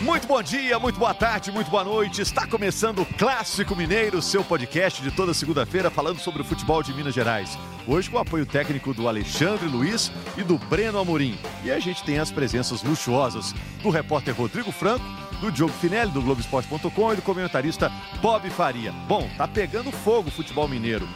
[0.00, 2.22] Muito bom dia, muito boa tarde, muito boa noite.
[2.22, 6.94] Está começando o Clássico Mineiro, seu podcast de toda segunda-feira falando sobre o futebol de
[6.94, 7.58] Minas Gerais.
[7.84, 11.36] Hoje com o apoio técnico do Alexandre Luiz e do Breno Amorim.
[11.64, 15.04] E a gente tem as presenças luxuosas do repórter Rodrigo Franco,
[15.40, 17.90] do Diogo Finelli, do Globoesporte.com e do comentarista
[18.22, 18.92] Bob Faria.
[19.08, 21.08] Bom, tá pegando fogo o futebol mineiro.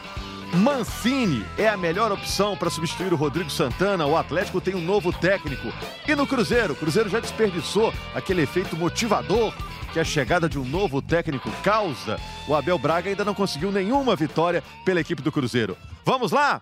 [0.53, 4.05] Mancini é a melhor opção para substituir o Rodrigo Santana.
[4.05, 5.67] O Atlético tem um novo técnico.
[6.07, 6.73] E no Cruzeiro?
[6.73, 9.51] O Cruzeiro já desperdiçou aquele efeito motivador
[9.91, 12.19] que a chegada de um novo técnico causa.
[12.47, 15.75] O Abel Braga ainda não conseguiu nenhuma vitória pela equipe do Cruzeiro.
[16.05, 16.61] Vamos lá?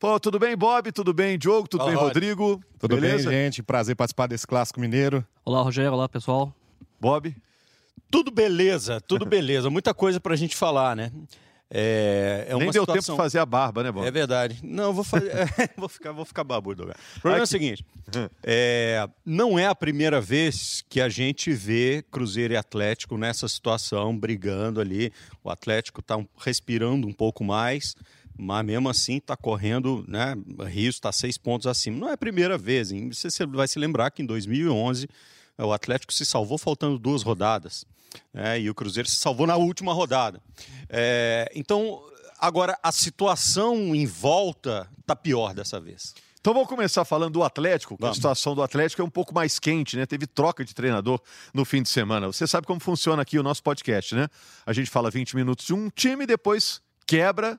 [0.00, 0.90] Pô, tudo bem, Bob?
[0.92, 1.68] Tudo bem, Diogo?
[1.68, 2.62] Tudo Olá, bem, Rodrigo?
[2.78, 3.28] Tudo Beleza?
[3.28, 3.62] bem, gente?
[3.62, 5.22] Prazer participar desse clássico mineiro.
[5.44, 5.92] Olá, Rogério.
[5.92, 6.54] Olá, pessoal.
[6.98, 7.34] Bob?
[8.10, 9.68] Tudo beleza, tudo beleza.
[9.68, 11.10] Muita coisa pra gente falar, né?
[11.68, 13.16] É, é Nem deu tempo situação...
[13.16, 14.06] de fazer a barba, né, Bob?
[14.06, 14.60] É verdade.
[14.62, 15.30] Não, vou fazer.
[15.58, 16.98] é, vou ficar, vou ficar babudo agora.
[17.16, 17.84] O problema é o seguinte:
[18.42, 24.16] é, não é a primeira vez que a gente vê Cruzeiro e Atlético nessa situação,
[24.16, 25.12] brigando ali.
[25.42, 27.96] O Atlético está respirando um pouco mais,
[28.38, 30.36] mas mesmo assim está correndo, né?
[30.68, 31.98] Rio está seis pontos acima.
[31.98, 33.10] Não é a primeira vez, hein?
[33.12, 35.08] Você vai se lembrar que em 2011
[35.64, 37.84] o Atlético se salvou faltando duas rodadas.
[38.32, 40.40] É, e o Cruzeiro se salvou na última rodada.
[40.88, 42.02] É, então,
[42.38, 46.14] agora a situação em volta está pior dessa vez.
[46.46, 49.96] Então vamos começar falando do Atlético, a situação do Atlético é um pouco mais quente,
[49.96, 50.06] né?
[50.06, 51.20] Teve troca de treinador
[51.52, 52.28] no fim de semana.
[52.28, 54.28] Você sabe como funciona aqui o nosso podcast, né?
[54.64, 57.58] A gente fala 20 minutos de um time, depois quebra,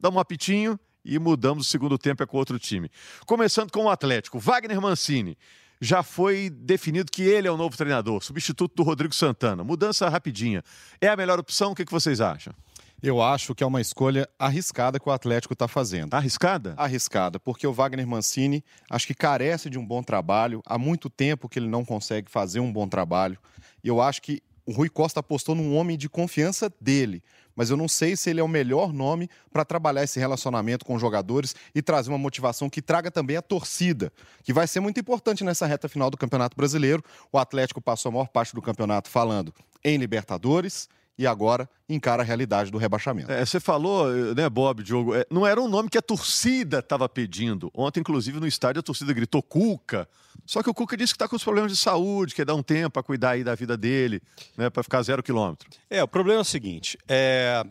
[0.00, 2.90] dá um apitinho e mudamos o segundo tempo é com outro time.
[3.24, 5.38] Começando com o Atlético, Wagner Mancini.
[5.84, 9.62] Já foi definido que ele é o novo treinador, substituto do Rodrigo Santana.
[9.62, 10.64] Mudança rapidinha.
[10.98, 11.72] É a melhor opção?
[11.72, 12.54] O que que vocês acham?
[13.02, 16.14] Eu acho que é uma escolha arriscada que o Atlético está fazendo.
[16.14, 16.72] Arriscada?
[16.78, 20.62] Arriscada, porque o Wagner Mancini acho que carece de um bom trabalho.
[20.64, 23.36] Há muito tempo que ele não consegue fazer um bom trabalho.
[23.82, 27.22] E eu acho que o Rui Costa apostou num homem de confiança dele.
[27.54, 30.94] Mas eu não sei se ele é o melhor nome para trabalhar esse relacionamento com
[30.94, 34.98] os jogadores e trazer uma motivação que traga também a torcida, que vai ser muito
[34.98, 37.02] importante nessa reta final do Campeonato Brasileiro.
[37.32, 39.54] O Atlético passou a maior parte do campeonato falando
[39.84, 43.30] em Libertadores e agora encara a realidade do rebaixamento.
[43.30, 47.08] É, você falou, né, Bob, Diogo, é, não era um nome que a torcida estava
[47.08, 47.70] pedindo.
[47.74, 50.08] Ontem, inclusive, no estádio, a torcida gritou Cuca.
[50.44, 52.62] Só que o Cuca disse que está com os problemas de saúde, quer dar um
[52.62, 54.20] tempo para cuidar aí da vida dele,
[54.56, 55.68] né, para ficar zero quilômetro.
[55.88, 57.64] É, o problema é o seguinte: é,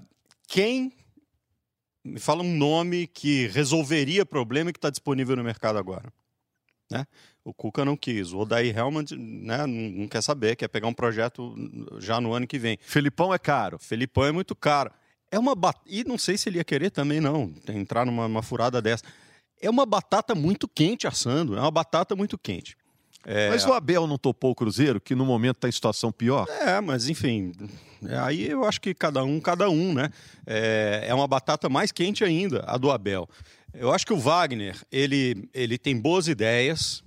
[0.48, 0.94] quem
[2.04, 6.12] me fala um nome que resolveria o problema e que está disponível no mercado agora?
[6.92, 7.06] Né?
[7.46, 11.54] O Cuca não quis, o Odair Helmand né, não, quer saber, quer pegar um projeto
[12.00, 12.78] já no ano que vem.
[12.82, 13.78] Felipão é caro.
[13.78, 14.92] Felipão é muito caro.
[15.30, 15.78] É uma bat...
[15.86, 19.04] E não sei se ele ia querer também, não, entrar numa uma furada dessa.
[19.62, 22.78] É uma batata muito quente assando, é uma batata muito quente.
[23.26, 26.46] É, Mas o Abel não topou o Cruzeiro, que no momento está em situação pior?
[26.50, 27.54] é, mas enfim,
[28.06, 30.10] é, aí eu acho que cada um, cada um, né?
[30.46, 33.28] É, é uma batata mais quente ainda, a do Abel.
[33.74, 37.04] Eu acho que o Wagner, ele, ele tem boas ideias,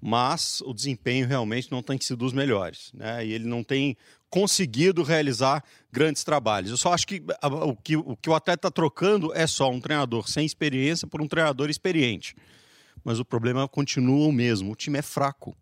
[0.00, 3.24] mas o desempenho realmente não tem sido dos melhores, né?
[3.26, 3.96] E ele não tem
[4.30, 6.70] conseguido realizar grandes trabalhos.
[6.70, 9.80] Eu só acho que o que o, que o atleta está trocando é só um
[9.80, 12.34] treinador sem experiência por um treinador experiente.
[13.04, 15.56] Mas o problema continua o mesmo, o time é fraco.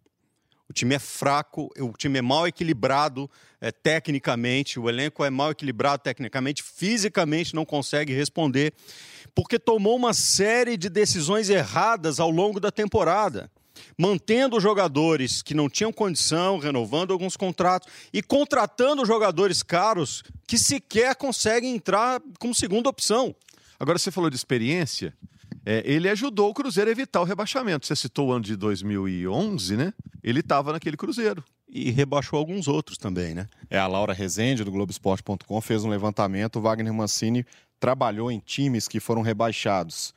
[0.69, 3.31] O time é fraco, o time é mal equilibrado
[3.61, 8.75] é, tecnicamente, o elenco é mal equilibrado tecnicamente, fisicamente não consegue responder,
[9.33, 13.49] porque tomou uma série de decisões erradas ao longo da temporada.
[13.99, 21.15] Mantendo jogadores que não tinham condição, renovando alguns contratos e contratando jogadores caros que sequer
[21.17, 23.35] conseguem entrar como segunda opção.
[23.79, 25.15] Agora, você falou de experiência.
[25.65, 27.87] É, ele ajudou o Cruzeiro a evitar o rebaixamento.
[27.87, 29.93] Você citou o ano de 2011, né?
[30.23, 31.43] Ele estava naquele Cruzeiro.
[31.69, 33.49] E rebaixou alguns outros também, né?
[33.69, 36.57] É, a Laura Rezende, do Globoesporte.com, fez um levantamento.
[36.57, 37.45] O Wagner Mancini
[37.81, 40.15] trabalhou em times que foram rebaixados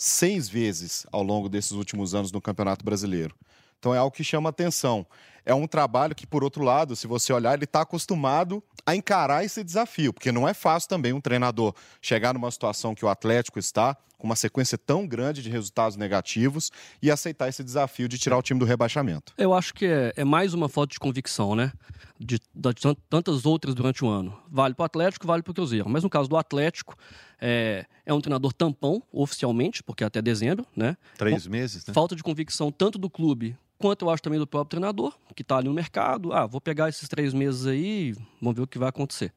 [0.00, 3.36] seis vezes ao longo desses últimos anos no Campeonato Brasileiro.
[3.78, 5.06] Então é algo que chama atenção.
[5.44, 9.44] É um trabalho que, por outro lado, se você olhar, ele está acostumado a encarar
[9.44, 13.58] esse desafio, porque não é fácil também um treinador chegar numa situação que o Atlético
[13.58, 16.70] está, com uma sequência tão grande de resultados negativos,
[17.00, 19.32] e aceitar esse desafio de tirar o time do rebaixamento.
[19.38, 21.72] Eu acho que é, é mais uma falta de convicção, né?
[22.18, 24.38] De, de tan- tantas outras durante o ano.
[24.50, 25.88] Vale para o Atlético, vale para o Cruzeiro.
[25.88, 26.94] Mas no caso do Atlético,
[27.40, 30.98] é, é um treinador tampão, oficialmente, porque é até dezembro, né?
[31.16, 31.94] Três meses, né?
[31.94, 35.56] Falta de convicção tanto do clube quanto eu acho também do próprio treinador, que está
[35.56, 36.34] ali no mercado.
[36.34, 39.32] Ah, vou pegar esses três meses aí, vamos ver o que vai acontecer.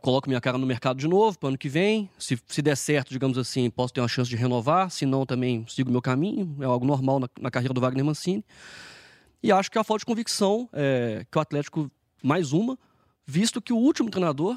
[0.00, 2.08] Coloco minha cara no mercado de novo para ano que vem.
[2.16, 4.90] Se, se der certo, digamos assim, posso ter uma chance de renovar.
[4.90, 6.56] Se não, também sigo meu caminho.
[6.60, 8.42] É algo normal na, na carreira do Wagner Mancini.
[9.42, 11.90] E acho que a falta de convicção é, que o Atlético,
[12.22, 12.78] mais uma,
[13.26, 14.56] visto que o último treinador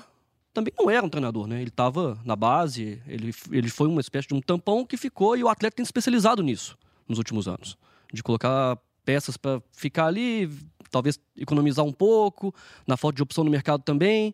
[0.53, 1.59] também não era um treinador, né?
[1.59, 5.43] Ele estava na base, ele, ele foi uma espécie de um tampão que ficou e
[5.43, 6.77] o Atlético tem se especializado nisso
[7.07, 7.77] nos últimos anos.
[8.11, 10.49] De colocar peças para ficar ali,
[10.91, 12.53] talvez economizar um pouco,
[12.85, 14.33] na falta de opção no mercado também.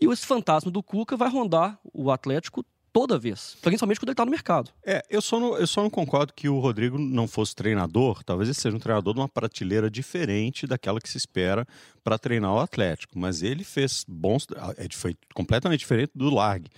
[0.00, 4.24] E esse fantasma do Cuca vai rondar o Atlético toda vez, principalmente quando ele está
[4.24, 4.70] no mercado.
[4.86, 8.22] É, eu só, não, eu só não concordo que o Rodrigo não fosse treinador.
[8.22, 11.66] Talvez ele seja um treinador de uma prateleira diferente daquela que se espera
[12.04, 13.18] para treinar o Atlético.
[13.18, 14.46] Mas ele fez bons.
[14.78, 16.70] É, foi completamente diferente do Largue.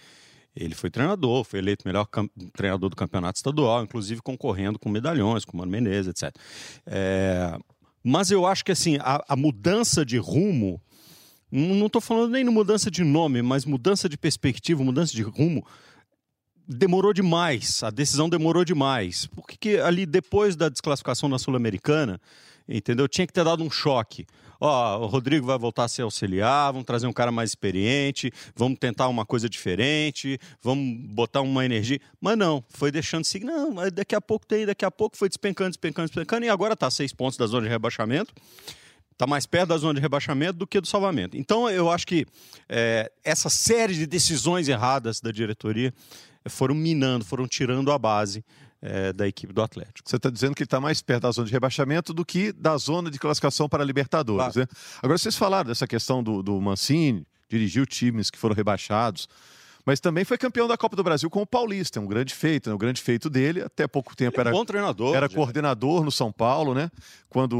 [0.56, 2.08] Ele foi treinador, foi eleito melhor
[2.55, 6.35] treinador do campeonato estadual, inclusive concorrendo com medalhões, com Mano Menezes, etc.
[6.87, 7.58] É,
[8.03, 10.81] mas eu acho que assim, a, a mudança de rumo,
[11.53, 15.67] não estou falando nem de mudança de nome, mas mudança de perspectiva, mudança de rumo,
[16.67, 19.26] demorou demais, a decisão demorou demais.
[19.26, 22.20] Porque ali depois da desclassificação na Sul-Americana,
[22.69, 23.06] entendeu?
[23.06, 24.26] Tinha que ter dado um choque.
[24.61, 28.79] Ó, o Rodrigo vai voltar a ser auxiliar, vamos trazer um cara mais experiente, vamos
[28.79, 32.00] tentar uma coisa diferente, vamos botar uma energia.
[32.20, 33.44] Mas não, foi deixando seguir.
[33.44, 36.91] Não, daqui a pouco tem, daqui a pouco foi despencando, despencando, despencando, e agora está
[36.91, 38.32] seis pontos da zona de rebaixamento.
[39.17, 41.39] Está mais perto da zona de rebaixamento do que do salvamento.
[41.39, 42.27] Então, eu acho que
[42.69, 45.91] é, essa série de decisões erradas da diretoria
[46.51, 48.45] foram minando, foram tirando a base
[48.83, 50.07] é, da equipe do Atlético.
[50.07, 52.77] Você está dizendo que ele está mais perto da zona de rebaixamento do que da
[52.77, 54.53] zona de classificação para a Libertadores.
[54.53, 54.61] Claro.
[54.61, 54.67] Né?
[55.03, 59.27] Agora, vocês falaram dessa questão do, do Mancini, dirigiu times que foram rebaixados
[59.87, 62.69] mas também foi campeão da Copa do Brasil com o Paulista, é um grande feito,
[62.69, 62.75] né?
[62.75, 66.11] o grande feito dele, até pouco tempo Ele é era bom treinador, era coordenador no
[66.11, 66.91] São Paulo, né?
[67.29, 67.56] Quando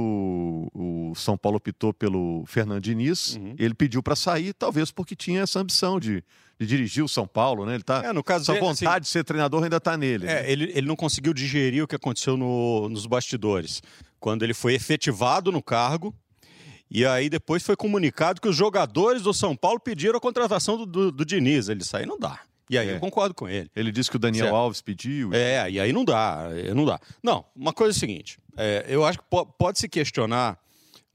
[0.75, 3.55] o, São Paulo optou pelo Fernando Diniz, uhum.
[3.57, 6.25] ele pediu para sair, talvez porque tinha essa ambição de,
[6.59, 7.75] de dirigir o São Paulo, né?
[7.75, 10.27] Ele tá, é, no caso essa dele, vontade assim, de ser treinador ainda está nele.
[10.27, 10.51] É, né?
[10.51, 13.81] ele, ele não conseguiu digerir o que aconteceu no, nos bastidores.
[14.19, 16.13] Quando ele foi efetivado no cargo,
[16.91, 20.87] e aí depois foi comunicado que os jogadores do São Paulo pediram a contratação do,
[20.87, 21.69] do, do Diniz.
[21.69, 22.41] Ele saiu não dá.
[22.69, 22.95] E aí é.
[22.95, 23.71] eu concordo com ele.
[23.75, 24.57] Ele disse que o Daniel certo.
[24.57, 25.33] Alves pediu.
[25.33, 27.01] É, e aí não dá, não dá.
[27.23, 29.25] Não, uma coisa é a seguinte, é, eu acho que
[29.59, 30.59] pode se questionar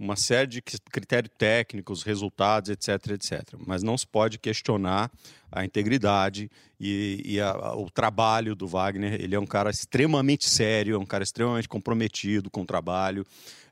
[0.02, 3.54] uma série de critérios técnicos, resultados, etc, etc.
[3.68, 5.12] Mas não se pode questionar
[5.52, 9.22] a integridade e, e a, o trabalho do Wagner.
[9.22, 13.24] Ele é um cara extremamente sério, é um cara extremamente comprometido com o trabalho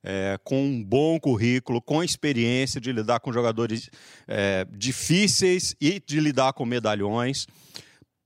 [0.03, 3.89] é, com um bom currículo, com experiência de lidar com jogadores
[4.27, 7.45] é, difíceis e de lidar com medalhões.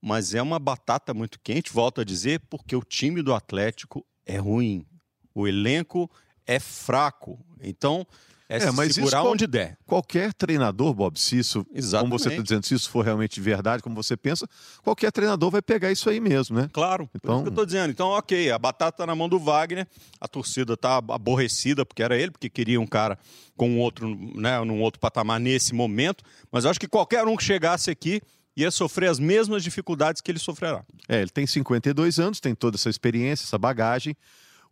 [0.01, 4.37] Mas é uma batata muito quente, volto a dizer, porque o time do Atlético é
[4.37, 4.85] ruim.
[5.33, 6.09] O elenco
[6.45, 7.39] é fraco.
[7.61, 8.05] Então,
[8.49, 9.77] é, é mas segurar isso, onde der.
[9.85, 12.09] Qualquer treinador, Bob, se isso, Exatamente.
[12.09, 14.47] como você está dizendo, se isso for realmente verdade, como você pensa,
[14.83, 16.69] qualquer treinador vai pegar isso aí mesmo, né?
[16.71, 17.35] Claro, então...
[17.35, 17.89] isso que eu estou dizendo.
[17.89, 19.87] Então, ok, a batata está na mão do Wagner,
[20.19, 23.17] a torcida está aborrecida, porque era ele, porque queria um cara
[23.55, 27.35] com um outro, né, num outro patamar nesse momento, mas eu acho que qualquer um
[27.35, 28.21] que chegasse aqui
[28.55, 30.83] ia sofrer as mesmas dificuldades que ele sofrerá.
[31.07, 34.15] É, ele tem 52 anos, tem toda essa experiência, essa bagagem,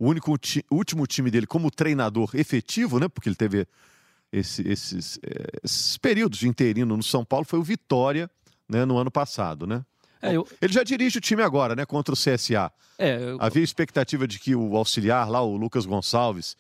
[0.02, 3.08] o único ti, último time dele como treinador efetivo, né?
[3.08, 3.68] Porque ele teve
[4.32, 8.28] esse, esses, eh, esses, períodos de interino no São Paulo, foi o Vitória,
[8.68, 8.84] né?
[8.84, 9.86] No ano passado, né?
[10.20, 10.48] É, eu...
[10.60, 11.86] Ele já dirige o time agora, né?
[11.86, 12.72] Contra o CSA.
[12.98, 13.38] É, eu...
[13.40, 16.58] Havia expectativa de que o auxiliar lá, o Lucas Gonçalves,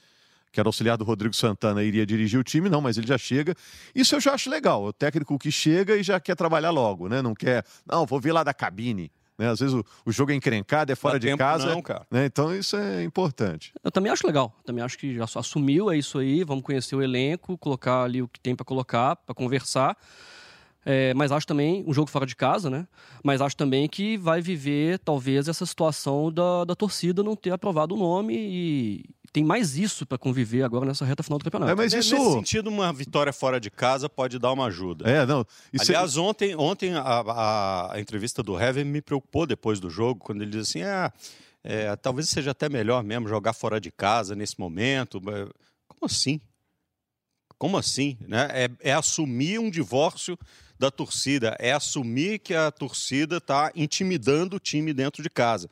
[0.52, 3.56] que era auxiliar do Rodrigo Santana, iria dirigir o time, não, mas ele já chega.
[3.95, 4.83] Isso eu já acho legal.
[4.83, 7.24] O técnico que chega e já quer trabalhar logo, né?
[7.24, 9.12] Não quer, não, vou vir lá da cabine.
[9.42, 9.50] Né?
[9.50, 11.66] Às vezes o, o jogo é encrencado, é fora Dá de casa.
[11.66, 12.06] Não, cara.
[12.12, 12.26] Né?
[12.26, 13.74] Então isso é importante.
[13.83, 14.56] Eu também acho legal.
[14.64, 16.44] Também acho que já assumiu, é isso aí.
[16.44, 19.98] Vamos conhecer o elenco, colocar ali o que tem para colocar, para conversar.
[20.86, 22.88] É, mas acho também um jogo fora de casa, né?
[23.24, 27.95] Mas acho também que vai viver talvez essa situação da, da torcida não ter aprovado
[27.95, 31.71] o nome e, tem mais isso para conviver agora nessa reta final do campeonato.
[31.71, 32.16] É, mas isso...
[32.16, 35.09] Nesse sentido, uma vitória fora de casa pode dar uma ajuda.
[35.09, 35.45] É, não.
[35.71, 36.19] Isso é- Aliás, é...
[36.19, 40.52] ontem, ontem a, a, a, entrevista do Heaven me preocupou depois do jogo, quando ele
[40.52, 41.14] disse assim: ah,
[41.64, 45.21] é, talvez seja até melhor mesmo jogar fora de casa nesse momento.
[45.21, 46.42] Como assim?
[47.57, 48.18] Como assim?
[48.28, 48.47] Né?
[48.52, 50.38] É, é assumir um divórcio
[50.78, 55.69] da torcida, é assumir que a torcida está intimidando o time dentro de casa.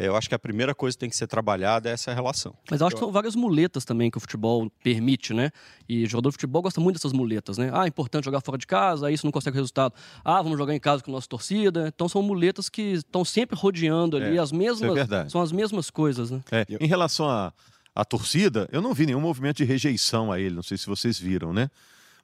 [0.00, 2.54] É, eu acho que a primeira coisa que tem que ser trabalhada é essa relação.
[2.70, 5.50] Mas eu acho que são várias muletas também que o futebol permite, né?
[5.86, 7.70] E jogador de futebol gosta muito dessas muletas, né?
[7.70, 9.92] Ah, é importante jogar fora de casa, aí isso não consegue resultado.
[10.24, 11.86] Ah, vamos jogar em casa com a nossa torcida.
[11.94, 14.96] Então são muletas que estão sempre rodeando ali é, as mesmas.
[15.10, 16.40] É são as mesmas coisas, né?
[16.50, 17.52] É, em relação à
[17.94, 20.86] a, a torcida, eu não vi nenhum movimento de rejeição a ele, não sei se
[20.86, 21.68] vocês viram, né?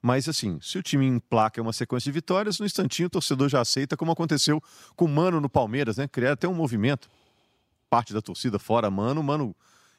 [0.00, 3.60] Mas assim, se o time emplaca uma sequência de vitórias, no instantinho o torcedor já
[3.60, 4.62] aceita, como aconteceu
[4.94, 6.08] com o Mano no Palmeiras, né?
[6.08, 7.06] Criar até um movimento
[7.88, 9.54] parte da torcida fora Mano, Mano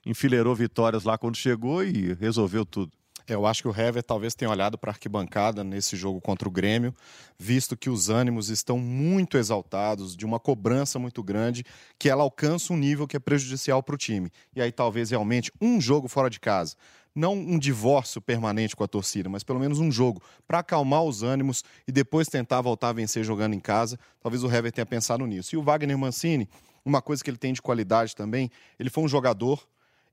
[0.05, 2.91] enfileirou vitórias lá quando chegou e resolveu tudo.
[3.27, 6.51] Eu acho que o Hever talvez tenha olhado para a arquibancada nesse jogo contra o
[6.51, 6.95] Grêmio,
[7.37, 11.65] visto que os ânimos estão muito exaltados, de uma cobrança muito grande,
[11.99, 14.31] que ela alcança um nível que é prejudicial para o time.
[14.55, 16.77] E aí talvez realmente um jogo fora de casa
[17.17, 21.23] não um divórcio permanente com a torcida, mas pelo menos um jogo para acalmar os
[21.23, 23.99] ânimos e depois tentar voltar a vencer jogando em casa.
[24.21, 25.55] Talvez o Hever tenha pensado nisso.
[25.55, 26.47] E o Wagner Mancini,
[26.87, 29.67] uma coisa que ele tem de qualidade também, ele foi um jogador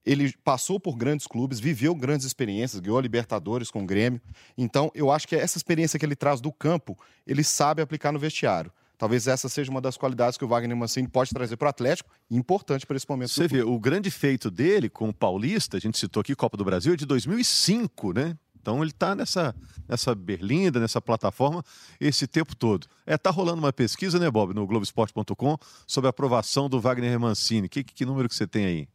[0.04, 4.20] ele passou por grandes clubes, viveu grandes experiências, ganhou a Libertadores com o Grêmio.
[4.56, 8.18] Então, eu acho que essa experiência que ele traz do campo, ele sabe aplicar no
[8.18, 8.70] vestiário.
[8.96, 12.10] Talvez essa seja uma das qualidades que o Wagner Mancini pode trazer para o Atlético,
[12.30, 13.30] importante para esse momento.
[13.30, 16.64] Você vê, o grande feito dele com o Paulista, a gente citou aqui Copa do
[16.64, 18.36] Brasil, é de 2005, né?
[18.64, 19.54] Então ele está nessa,
[19.86, 21.62] nessa berlinda, nessa plataforma,
[22.00, 22.86] esse tempo todo.
[23.04, 27.68] É, tá rolando uma pesquisa, né, Bob, no Globoesporte.com, sobre a aprovação do Wagner Mancini.
[27.68, 28.88] Que, que número que você tem aí?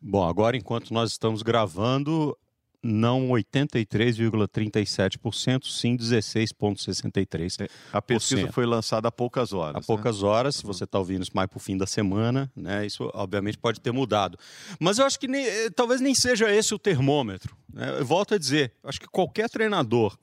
[0.00, 2.38] Bom, agora enquanto nós estamos gravando,
[2.82, 7.62] não 83,37%, sim 16,63%.
[7.62, 9.76] É, a pesquisa foi lançada há poucas horas.
[9.76, 9.84] Há né?
[9.86, 13.10] poucas horas, se você está ouvindo isso mais para o fim da semana, né, isso
[13.14, 14.38] obviamente pode ter mudado.
[14.78, 17.56] Mas eu acho que nem, eh, talvez nem seja esse o termômetro.
[17.72, 17.98] Né?
[17.98, 20.16] Eu volto a dizer, acho que qualquer treinador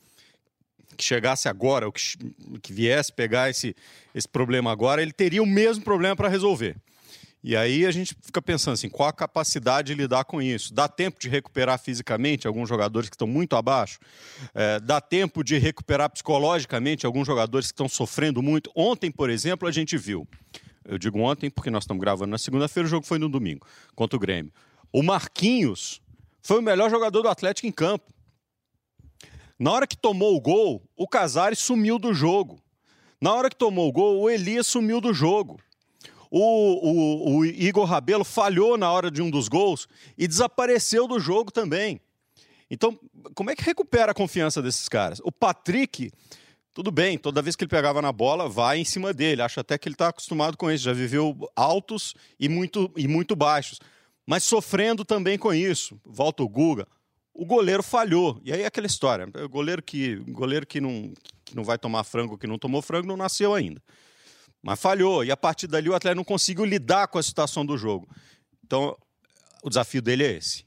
[0.95, 2.01] que chegasse agora, ou que,
[2.61, 3.75] que viesse pegar esse,
[4.13, 6.77] esse problema agora, ele teria o mesmo problema para resolver.
[7.47, 10.73] E aí a gente fica pensando assim, qual a capacidade de lidar com isso?
[10.73, 13.99] Dá tempo de recuperar fisicamente alguns jogadores que estão muito abaixo?
[14.55, 18.71] É, dá tempo de recuperar psicologicamente alguns jogadores que estão sofrendo muito?
[18.75, 20.27] Ontem, por exemplo, a gente viu.
[20.83, 24.17] Eu digo ontem porque nós estamos gravando na segunda-feira, o jogo foi no domingo, contra
[24.17, 24.51] o Grêmio.
[24.91, 26.01] O Marquinhos
[26.41, 28.11] foi o melhor jogador do Atlético em campo.
[29.59, 32.59] Na hora que tomou o gol, o Casares sumiu do jogo.
[33.21, 35.59] Na hora que tomou o gol, o Elias sumiu do jogo.
[36.37, 39.87] O, o, o Igor Rabelo falhou na hora de um dos gols
[40.17, 42.01] e desapareceu do jogo também.
[42.69, 42.99] Então,
[43.33, 45.21] como é que recupera a confiança desses caras?
[45.23, 46.11] O Patrick,
[46.73, 49.41] tudo bem, toda vez que ele pegava na bola, vai em cima dele.
[49.41, 53.33] Acho até que ele está acostumado com isso, já viveu altos e muito, e muito
[53.33, 53.79] baixos.
[54.27, 55.97] Mas sofrendo também com isso.
[56.03, 56.85] Volta o Guga.
[57.33, 58.41] O goleiro falhou.
[58.43, 59.25] E aí é aquela história.
[59.41, 61.13] O goleiro que, goleiro que, não,
[61.45, 63.81] que não vai tomar frango, que não tomou frango, não nasceu ainda.
[64.65, 65.23] Mas falhou.
[65.23, 68.09] E a partir dali o Atlético não conseguiu lidar com a situação do jogo.
[68.65, 68.97] Então,
[69.61, 70.65] o desafio dele é esse.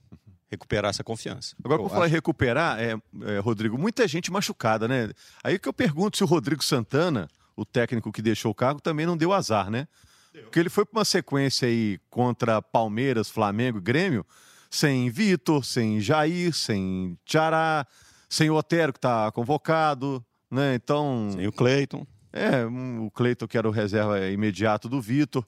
[0.49, 1.57] Recuperar essa confiança.
[1.65, 5.11] Agora, por falar em recuperar, é, é, Rodrigo, muita gente machucada, né?
[5.43, 9.05] Aí que eu pergunto se o Rodrigo Santana, o técnico que deixou o cargo, também
[9.05, 9.89] não deu azar, né?
[10.33, 10.45] Deu.
[10.45, 14.25] Porque ele foi para uma sequência aí contra Palmeiras, Flamengo e Grêmio,
[14.71, 17.85] sem Vitor, sem Jair, sem Tchará,
[18.29, 20.77] sem o Otero, que está convocado, né?
[20.77, 21.31] Então.
[21.33, 22.07] Sem o Cleiton.
[22.33, 25.45] É, o Cleiton, que era o reserva imediato do Vitor.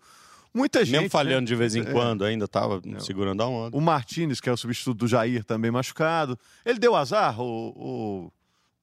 [0.52, 0.96] Muita gente.
[0.96, 1.46] Mesmo falhando né?
[1.46, 1.92] de vez em é.
[1.92, 3.76] quando, ainda estava segurando a onda.
[3.76, 6.38] O Martinez, que é o substituto do Jair, também machucado.
[6.64, 8.32] Ele deu azar, ou,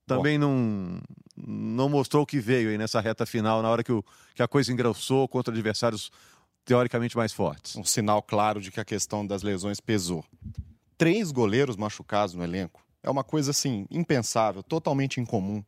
[0.06, 1.02] também não,
[1.36, 4.48] não mostrou o que veio aí nessa reta final, na hora que, o, que a
[4.48, 6.10] coisa engrossou contra adversários
[6.64, 7.76] teoricamente mais fortes.
[7.76, 10.24] Um sinal claro de que a questão das lesões pesou.
[10.98, 12.82] Três goleiros machucados no elenco.
[13.04, 15.64] É uma coisa assim, impensável, totalmente incomum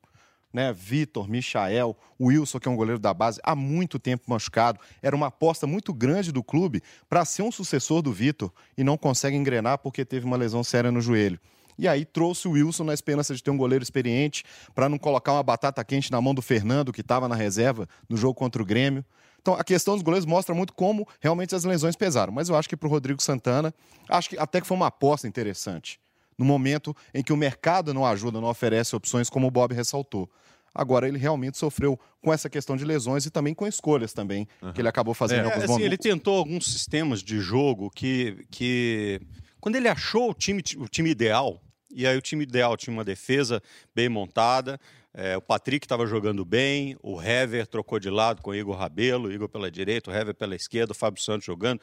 [0.54, 0.74] né?
[0.74, 4.80] Vitor, Michael, Wilson, que é um goleiro da base, há muito tempo machucado.
[5.02, 8.98] Era uma aposta muito grande do clube para ser um sucessor do Vitor e não
[8.98, 11.40] consegue engrenar porque teve uma lesão séria no joelho.
[11.78, 14.44] E aí trouxe o Wilson na esperança de ter um goleiro experiente
[14.76, 18.18] para não colocar uma batata quente na mão do Fernando, que estava na reserva no
[18.18, 19.06] jogo contra o Grêmio.
[19.42, 22.34] Então, a questão dos goleiros mostra muito como realmente as lesões pesaram.
[22.34, 23.74] Mas eu acho que para o Rodrigo Santana,
[24.10, 25.98] acho que até que foi uma aposta interessante
[26.40, 30.30] no momento em que o mercado não ajuda, não oferece opções, como o Bob ressaltou.
[30.74, 34.72] Agora ele realmente sofreu com essa questão de lesões e também com escolhas também uhum.
[34.72, 35.86] que ele acabou fazendo é, em alguns assim, momentos.
[35.86, 39.20] Ele tentou alguns sistemas de jogo que, que
[39.60, 43.04] quando ele achou o time, o time ideal, e aí o time ideal tinha uma
[43.04, 43.62] defesa
[43.94, 44.80] bem montada,
[45.14, 49.28] é, o Patrick estava jogando bem, o Hever trocou de lado com o Igor Rabelo,
[49.28, 51.82] o Igor pela direita, o Hever pela esquerda, o Fábio Santos jogando.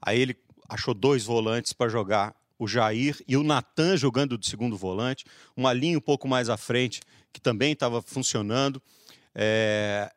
[0.00, 0.36] Aí ele
[0.68, 5.24] achou dois volantes para jogar o Jair e o Natan jogando de segundo volante,
[5.56, 7.00] uma linha um pouco mais à frente
[7.32, 8.80] que também estava funcionando.
[9.34, 10.12] É,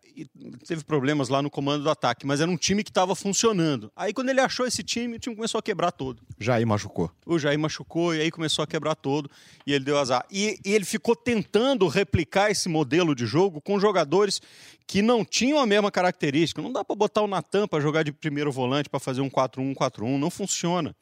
[0.68, 3.92] teve problemas lá no comando do ataque, mas era um time que estava funcionando.
[3.96, 6.22] Aí quando ele achou esse time, o time começou a quebrar todo.
[6.40, 7.10] Jair machucou.
[7.26, 9.30] O Jair machucou e aí começou a quebrar todo
[9.66, 10.24] e ele deu azar.
[10.30, 14.40] E, e ele ficou tentando replicar esse modelo de jogo com jogadores
[14.86, 16.62] que não tinham a mesma característica.
[16.62, 20.20] Não dá para botar o Natan para jogar de primeiro volante para fazer um 4-1-4-1,
[20.20, 20.96] não funciona.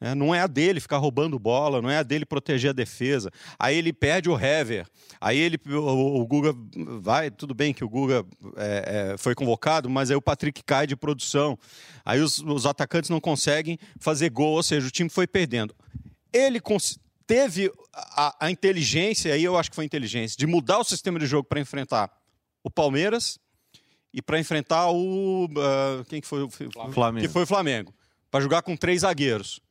[0.00, 3.30] É, não é a dele ficar roubando bola, não é a dele proteger a defesa.
[3.58, 4.86] Aí ele perde o Hever.
[5.18, 6.54] Aí ele, o, o Guga
[7.00, 8.24] vai, tudo bem que o Guga
[8.56, 11.58] é, é, foi convocado, mas aí o Patrick cai de produção.
[12.04, 15.74] Aí os, os atacantes não conseguem fazer gol, ou seja, o time foi perdendo.
[16.30, 16.60] Ele
[17.26, 21.26] teve a, a inteligência, aí eu acho que foi inteligência, de mudar o sistema de
[21.26, 22.10] jogo para enfrentar
[22.62, 23.38] o Palmeiras
[24.12, 25.46] e para enfrentar o.
[25.46, 27.26] Uh, quem que foi o Flamengo?
[27.26, 27.94] Que foi o Flamengo.
[28.30, 29.64] Para jogar com três zagueiros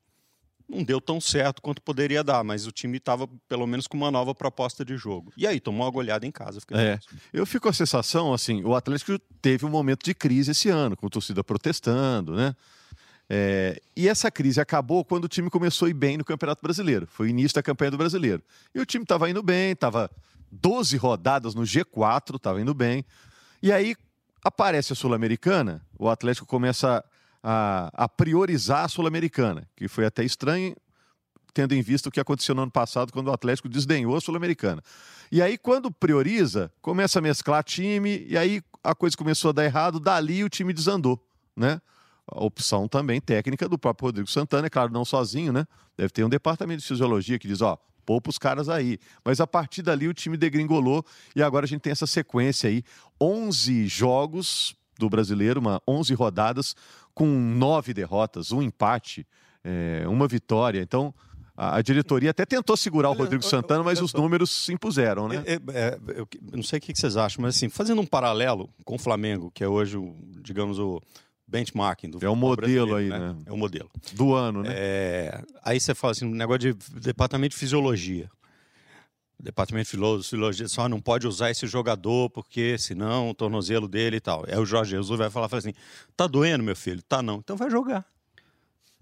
[0.68, 4.10] não deu tão certo quanto poderia dar, mas o time estava pelo menos com uma
[4.10, 5.32] nova proposta de jogo.
[5.38, 6.60] E aí, tomou uma goleada em casa.
[6.72, 7.00] É.
[7.32, 10.98] Eu fico com a sensação, assim, o Atlético teve um momento de crise esse ano,
[10.98, 12.56] com a torcida protestando, né?
[13.28, 17.08] É, e essa crise acabou quando o time começou a ir bem no Campeonato Brasileiro.
[17.10, 18.44] Foi o início da campanha do Brasileiro.
[18.74, 20.10] E o time estava indo bem, estava
[20.52, 23.04] 12 rodadas no G4, estava indo bem.
[23.62, 23.96] E aí
[24.44, 27.04] aparece a Sul-Americana, o Atlético começa
[27.48, 30.76] a, a priorizar a Sul-Americana, que foi até estranho,
[31.54, 34.82] tendo em vista o que aconteceu no ano passado, quando o Atlético desdenhou a Sul-Americana.
[35.32, 39.64] E aí, quando prioriza, começa a mesclar time, e aí a coisa começou a dar
[39.64, 41.24] errado, dali o time desandou,
[41.56, 41.80] né?
[42.28, 45.68] A opção também técnica do próprio Rodrigo Santana, é claro, não sozinho, né?
[45.96, 48.98] Deve ter um departamento de fisiologia que diz, ó, poupa os caras aí.
[49.24, 52.84] Mas a partir dali o time degringolou e agora a gente tem essa sequência aí,
[53.22, 56.76] 11 jogos do brasileiro, uma 11 rodadas
[57.14, 59.26] com nove derrotas, um empate,
[59.64, 60.82] é, uma vitória.
[60.82, 61.14] Então,
[61.58, 65.44] a, diretoria até tentou segurar o Rodrigo Santana, mas os números se impuseram, né?
[65.46, 68.70] É, é, é eu não sei o que vocês acham, mas assim, fazendo um paralelo
[68.84, 71.02] com o Flamengo, que é hoje, o, digamos, o
[71.48, 73.20] benchmarking do É o modelo aí, né?
[73.20, 73.36] né?
[73.46, 73.90] É o modelo.
[74.14, 74.70] Do ano, né?
[74.74, 78.30] É, aí você fala assim, um negócio de departamento de fisiologia.
[79.40, 84.18] O departamento de filosofia só não pode usar esse jogador porque senão o tornozelo dele
[84.18, 84.46] e tal.
[84.48, 85.74] Aí o Jorge Jesus vai falar, assim:
[86.16, 87.02] tá doendo, meu filho?
[87.02, 87.38] Tá não.
[87.38, 88.06] Então vai jogar.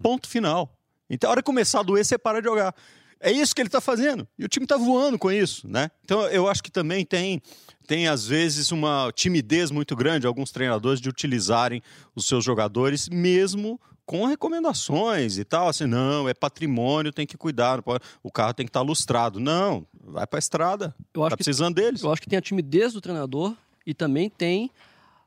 [0.02, 0.76] Ponto final.
[1.08, 2.74] Então, a hora que começar a doer, você para de jogar.
[3.20, 4.28] É isso que ele está fazendo.
[4.38, 5.90] E o time está voando com isso, né?
[6.04, 7.40] Então, eu acho que também tem,
[7.86, 11.82] tem às vezes, uma timidez muito grande, alguns treinadores, de utilizarem
[12.14, 17.82] os seus jogadores, mesmo com recomendações e tal, assim, não, é patrimônio, tem que cuidar,
[18.22, 19.40] o carro tem que estar tá lustrado.
[19.40, 22.02] Não, vai para a estrada, eu acho tá precisando que, deles.
[22.02, 23.54] Eu acho que tem a timidez do treinador
[23.86, 24.70] e também tem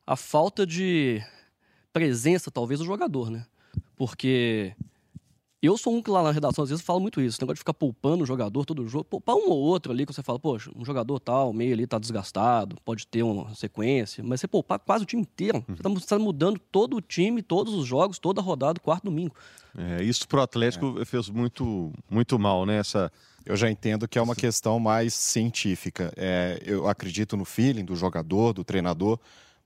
[0.06, 1.22] a falta de
[1.92, 3.46] presença, talvez, do jogador, né?
[3.96, 4.76] Porque
[5.62, 7.74] eu sou um que lá na redação às vezes falo muito isso, negócio de ficar
[7.74, 10.86] poupando o jogador todo jogo, poupar um ou outro ali, que você fala, poxa, um
[10.86, 15.08] jogador tal, meio ali tá desgastado, pode ter uma sequência, mas você poupar quase o
[15.08, 18.44] time inteiro, você tá, você tá mudando todo o time, todos os jogos, toda a
[18.44, 19.36] rodada, quarto domingo.
[19.78, 21.06] É, isso pro Atlético é.
[21.06, 22.78] fez muito, muito mal, né?
[22.78, 23.12] Essa...
[23.46, 26.12] Eu já entendo que é uma questão mais científica.
[26.18, 29.18] É, eu acredito no feeling do jogador, do treinador,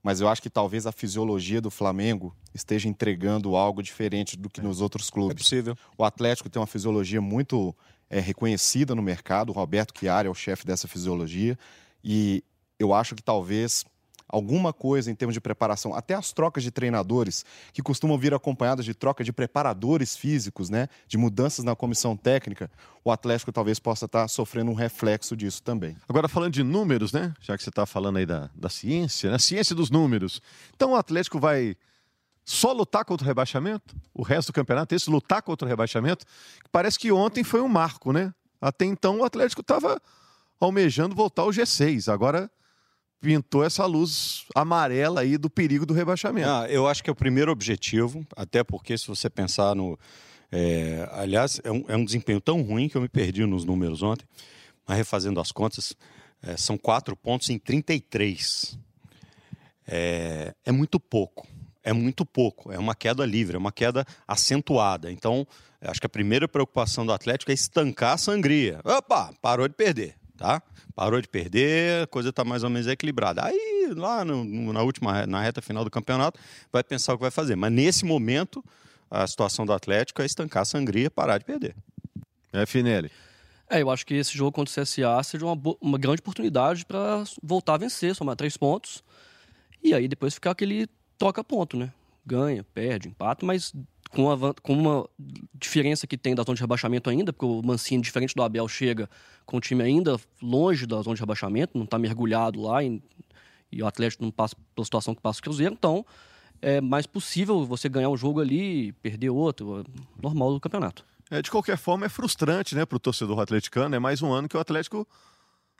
[0.04, 4.60] mas eu acho que talvez a fisiologia do Flamengo esteja entregando algo diferente do que
[4.60, 4.64] é.
[4.64, 5.36] nos outros clubes.
[5.36, 5.78] É possível.
[5.98, 7.76] O Atlético tem uma fisiologia muito
[8.10, 11.58] é, reconhecida no mercado, o Roberto Chiari é o chefe dessa fisiologia,
[12.04, 12.44] e
[12.80, 13.86] eu acho que talvez
[14.32, 18.86] alguma coisa em termos de preparação, até as trocas de treinadores, que costumam vir acompanhadas
[18.86, 22.72] de troca de preparadores físicos, né, de mudanças na comissão técnica,
[23.04, 25.96] o Atlético talvez possa estar sofrendo um reflexo disso também.
[26.08, 29.38] Agora, falando de números, né, já que você está falando aí da, da ciência, né,
[29.38, 30.42] ciência dos números,
[30.76, 31.76] então o Atlético vai
[32.44, 33.96] só lutar contra o rebaixamento?
[34.14, 36.26] O resto do campeonato, esse lutar contra o rebaixamento?
[36.72, 38.34] Parece que ontem foi um marco, né?
[38.60, 40.02] Até então o Atlético estava
[40.60, 42.12] almejando voltar ao G6.
[42.12, 42.50] Agora
[43.22, 46.50] pintou essa luz amarela aí do perigo do rebaixamento.
[46.50, 49.98] Ah, eu acho que é o primeiro objetivo, até porque se você pensar no.
[50.52, 54.02] É, aliás, é um, é um, desempenho tão ruim que eu me perdi nos números
[54.02, 54.26] ontem,
[54.86, 55.96] mas refazendo as contas,
[56.42, 58.78] é, são quatro pontos em 33.
[59.88, 61.48] É, é muito pouco.
[61.84, 62.72] É muito pouco.
[62.72, 65.12] É uma queda livre, é uma queda acentuada.
[65.12, 65.48] Então,
[65.80, 68.82] acho que a primeira preocupação do Atlético é estancar a sangria.
[68.84, 70.62] Opa, parou de perder tá?
[70.96, 73.46] Parou de perder, a coisa está mais ou menos equilibrada.
[73.46, 76.40] Aí, lá no, na última, na reta final do campeonato,
[76.72, 77.56] vai pensar o que vai fazer.
[77.56, 78.64] Mas nesse momento,
[79.10, 81.76] a situação do Atlético é estancar a sangria e parar de perder.
[82.52, 83.12] É, Finelli.
[83.70, 87.24] É, eu acho que esse jogo contra o CSA seja uma, uma grande oportunidade para
[87.42, 89.04] voltar a vencer, somar três pontos.
[89.84, 91.92] E aí depois ficar aquele troca-ponto, né?
[92.26, 93.74] Ganha, perde, empata, mas
[94.12, 95.10] com, a, com uma
[95.54, 99.10] diferença que tem da zona de rebaixamento ainda, porque o Mancini, diferente do Abel, chega
[99.46, 103.02] com o time ainda longe da zona de rebaixamento, não está mergulhado lá, em,
[103.72, 106.06] e o Atlético não passa pela situação que passa o Cruzeiro, então
[106.62, 109.84] é mais possível você ganhar um jogo ali e perder outro, é
[110.22, 111.06] normal do campeonato.
[111.30, 114.50] É, de qualquer forma, é frustrante né, para o torcedor atleticano, é mais um ano
[114.50, 115.08] que o Atlético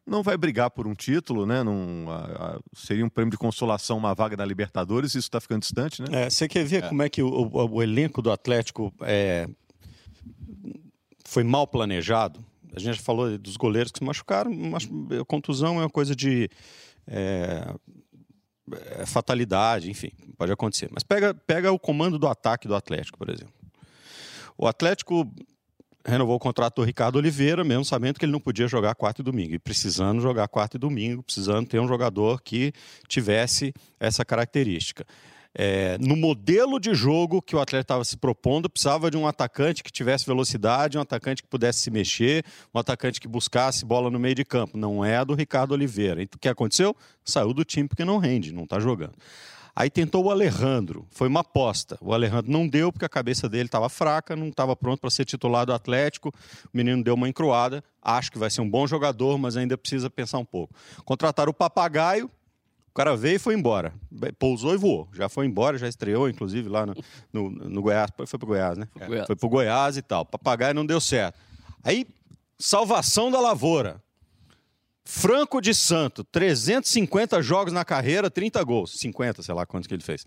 [0.06, 1.62] não vai brigar por um título, né?
[1.62, 6.02] A, a, seria um prêmio de consolação, uma vaga na Libertadores, isso está ficando distante,
[6.02, 6.26] né?
[6.26, 6.90] É, você quer ver é.
[6.90, 9.48] como é que o, o, o, elenco do Atlético é,
[11.26, 12.44] foi mal planejado.
[12.76, 14.88] A gente já falou dos goleiros que se machucaram, mas
[15.28, 16.50] contusão é uma coisa de
[17.08, 17.74] é,
[18.98, 20.90] é fatalidade, enfim, pode acontecer.
[20.92, 23.54] Mas pega, pega o comando do ataque do Atlético, por exemplo.
[24.58, 25.30] O Atlético
[26.06, 29.24] renovou o contrato do Ricardo Oliveira, mesmo sabendo que ele não podia jogar quarto e
[29.24, 29.54] domingo.
[29.54, 32.74] E precisando jogar quarto e domingo, precisando ter um jogador que
[33.08, 35.06] tivesse essa característica.
[35.54, 39.84] É, no modelo de jogo que o atleta estava se propondo, precisava de um atacante
[39.84, 44.18] que tivesse velocidade, um atacante que pudesse se mexer, um atacante que buscasse bola no
[44.18, 44.78] meio de campo.
[44.78, 46.22] Não é a do Ricardo Oliveira.
[46.22, 46.96] Então, o que aconteceu?
[47.26, 49.14] Saiu do time porque não rende, não está jogando.
[49.76, 51.98] Aí tentou o Alejandro, foi uma aposta.
[52.02, 55.26] O Alejandro não deu porque a cabeça dele estava fraca, não estava pronto para ser
[55.26, 56.30] titular do Atlético.
[56.74, 57.84] O menino deu uma encruada.
[58.02, 60.74] Acho que vai ser um bom jogador, mas ainda precisa pensar um pouco.
[61.06, 62.30] Contrataram o Papagaio,
[62.92, 63.94] o cara veio e foi embora.
[64.38, 65.08] Pousou e voou.
[65.14, 66.94] Já foi embora, já estreou, inclusive, lá no,
[67.32, 68.12] no, no Goiás.
[68.26, 68.88] Foi pro Goiás, né?
[68.92, 69.28] Foi pro Goiás.
[69.28, 70.26] Foi pro Goiás e tal.
[70.26, 71.40] Papagaio não deu certo.
[71.82, 72.06] Aí,
[72.60, 74.04] salvação da lavoura.
[75.14, 78.98] Franco de Santo, 350 jogos na carreira, 30 gols.
[78.98, 80.26] 50, sei lá quantos que ele fez.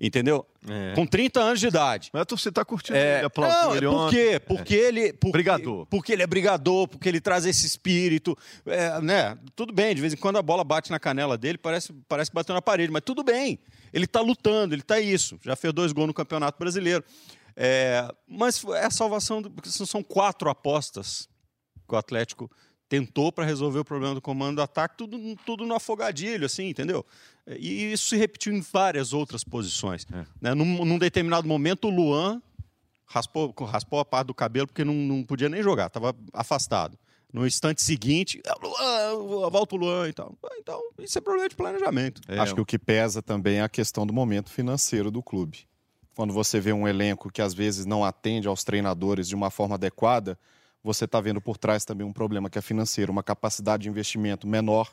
[0.00, 0.44] Entendeu?
[0.68, 0.94] É.
[0.96, 2.10] Com 30 anos de idade.
[2.12, 4.40] Mas você tá curtindo é, ele, não, ele por quê?
[4.40, 4.88] Porque é.
[4.88, 5.12] ele...
[5.12, 5.86] Porque, brigador.
[5.86, 8.36] Porque ele é brigador, porque ele traz esse espírito.
[8.66, 9.38] É, né?
[9.54, 12.34] Tudo bem, de vez em quando a bola bate na canela dele, parece, parece que
[12.34, 13.60] bateu na parede, mas tudo bem.
[13.92, 15.38] Ele tá lutando, ele tá isso.
[15.40, 17.04] Já fez dois gols no Campeonato Brasileiro.
[17.54, 21.28] É, mas é a salvação, do, são quatro apostas
[21.88, 22.50] que o Atlético
[22.88, 27.04] tentou para resolver o problema do comando do ataque, tudo, tudo no afogadilho, assim, entendeu?
[27.46, 30.06] E isso se repetiu em várias outras posições.
[30.12, 30.26] É.
[30.40, 30.54] Né?
[30.54, 32.40] Num, num, determinado momento, o Luan
[33.04, 36.98] raspou, raspou a parte do cabelo porque não, não podia nem jogar, estava afastado.
[37.32, 40.36] No instante seguinte, ah, Luan, volta o Luan e tal.
[40.58, 42.22] Então, isso é problema de planejamento.
[42.28, 45.66] É, Acho que o que pesa também é a questão do momento financeiro do clube.
[46.14, 49.74] Quando você vê um elenco que às vezes não atende aos treinadores de uma forma
[49.74, 50.38] adequada,
[50.86, 54.46] você está vendo por trás também um problema que é financeiro, uma capacidade de investimento
[54.46, 54.92] menor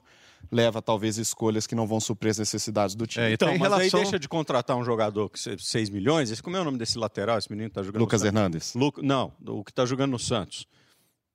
[0.52, 3.28] leva talvez escolhas que não vão suprir as necessidades do time.
[3.28, 4.00] É, então, mas relação...
[4.00, 6.98] aí deixa de contratar um jogador que 6 milhões, esse, como é o nome desse
[6.98, 8.74] lateral, esse menino que está jogando Lucas Hernandes.
[8.74, 8.92] Lu...
[9.02, 10.68] Não, o que está jogando no Santos.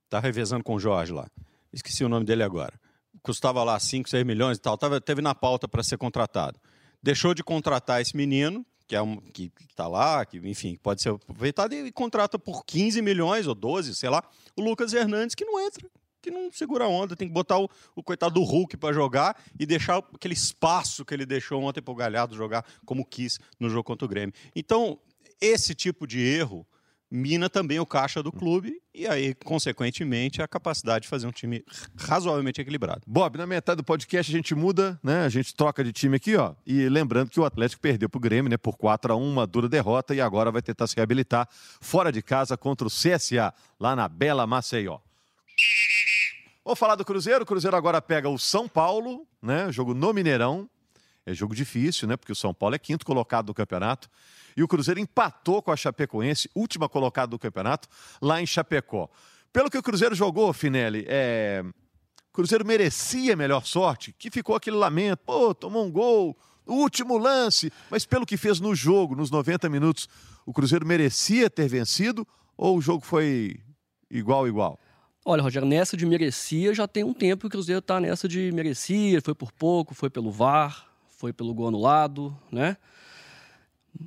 [0.05, 1.29] Está revezando com o Jorge lá.
[1.73, 2.79] Esqueci o nome dele agora.
[3.23, 6.59] Custava lá 5, 6 milhões e tal, tava, teve na pauta para ser contratado.
[7.03, 11.11] Deixou de contratar esse menino, que é um, que está lá, que enfim, pode ser
[11.11, 14.25] aproveitado e, contrata por 15 milhões ou 12, sei lá,
[14.57, 15.87] o Lucas Hernandes que não entra,
[16.23, 19.41] que não segura a onda, tem que botar o, o coitado do Hulk para jogar
[19.61, 23.69] e deixar aquele espaço que ele deixou ontem para o Galhardo jogar como quis no
[23.69, 24.35] jogo contra o Grêmio.
[24.57, 24.99] Então,
[25.39, 26.67] esse tipo de erro
[27.11, 31.65] mina também o caixa do clube e aí, consequentemente, a capacidade de fazer um time
[31.97, 33.03] razoavelmente equilibrado.
[33.07, 35.25] Bob, na metade do podcast a gente muda, né?
[35.25, 36.55] A gente troca de time aqui, ó.
[36.67, 38.57] E lembrando que o Atlético perdeu pro Grêmio, né?
[38.57, 41.49] Por 4 a 1 uma dura derrota e agora vai tentar se reabilitar
[41.81, 44.99] fora de casa contra o CSA, lá na Bela Maceió.
[46.65, 47.45] Vou falar do Cruzeiro.
[47.45, 49.73] O Cruzeiro agora pega o São Paulo, né?
[49.73, 50.69] Jogo no Mineirão.
[51.29, 52.17] É jogo difícil, né?
[52.17, 54.09] Porque o São Paulo é quinto colocado do campeonato.
[54.57, 57.87] E o Cruzeiro empatou com a Chapecoense, última colocada do campeonato,
[58.21, 59.11] lá em Chapecó.
[59.53, 61.63] Pelo que o Cruzeiro jogou, Finelli, é...
[62.31, 66.35] o Cruzeiro merecia melhor sorte, que ficou aquele lamento, pô, tomou um gol,
[66.67, 70.09] último lance, mas pelo que fez no jogo, nos 90 minutos,
[70.47, 73.61] o Cruzeiro merecia ter vencido ou o jogo foi
[74.11, 74.79] igual, igual?
[75.27, 78.51] Olha, Rogério, nessa de merecia já tem um tempo que o Cruzeiro está nessa de
[78.51, 80.88] merecia, foi por pouco, foi pelo VAR,
[81.19, 82.77] foi pelo gol anulado, né?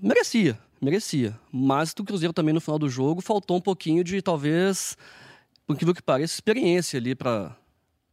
[0.02, 1.38] Merecia, merecia.
[1.52, 4.98] Mas o Cruzeiro também no final do jogo faltou um pouquinho de talvez,
[5.68, 7.56] por incrível que pareça, experiência ali para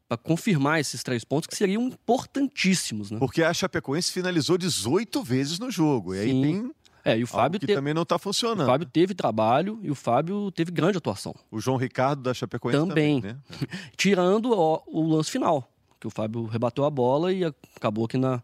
[0.08, 3.18] para confirmar esses três pontos que seriam importantíssimos, né?
[3.18, 6.14] Porque a Chapecoense finalizou 18 vezes no jogo.
[6.14, 6.42] E aí Sim.
[6.42, 6.70] tem
[7.04, 8.66] é, e o Fábio que também não está funcionando.
[8.66, 11.34] O Fábio teve trabalho e o Fábio teve grande atuação.
[11.50, 13.38] O João Ricardo da Chapecoense também, também né?
[13.96, 18.42] Tirando o, o, lance final, que o Fábio rebateu a bola e acabou que na,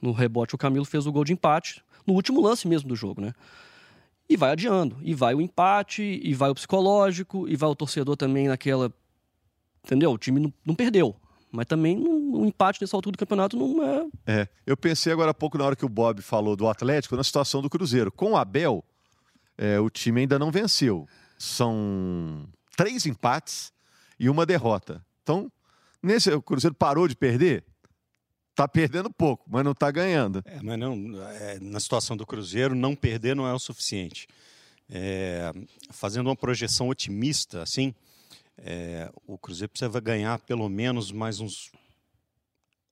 [0.00, 3.20] no rebote o Camilo fez o gol de empate no último lance mesmo do jogo,
[3.20, 3.34] né?
[4.28, 8.16] E vai adiando, e vai o empate, e vai o psicológico, e vai o torcedor
[8.16, 8.92] também naquela.
[9.84, 10.12] Entendeu?
[10.12, 11.14] O time não, não perdeu.
[11.50, 14.06] Mas também um empate nessa altura do campeonato não é.
[14.26, 14.48] É.
[14.66, 17.62] Eu pensei agora há pouco, na hora que o Bob falou do Atlético, na situação
[17.62, 18.10] do Cruzeiro.
[18.10, 18.84] Com o Abel,
[19.56, 21.06] é, o time ainda não venceu.
[21.38, 23.72] São três empates
[24.18, 25.04] e uma derrota.
[25.22, 25.50] Então,
[26.06, 27.64] nesse, o Cruzeiro parou de perder?
[28.54, 30.42] Tá perdendo pouco, mas não está ganhando.
[30.46, 34.26] É, mas não, é, na situação do Cruzeiro, não perder não é o suficiente.
[34.88, 35.52] É,
[35.90, 37.94] fazendo uma projeção otimista, assim,
[38.56, 41.70] é, o Cruzeiro precisa ganhar pelo menos mais uns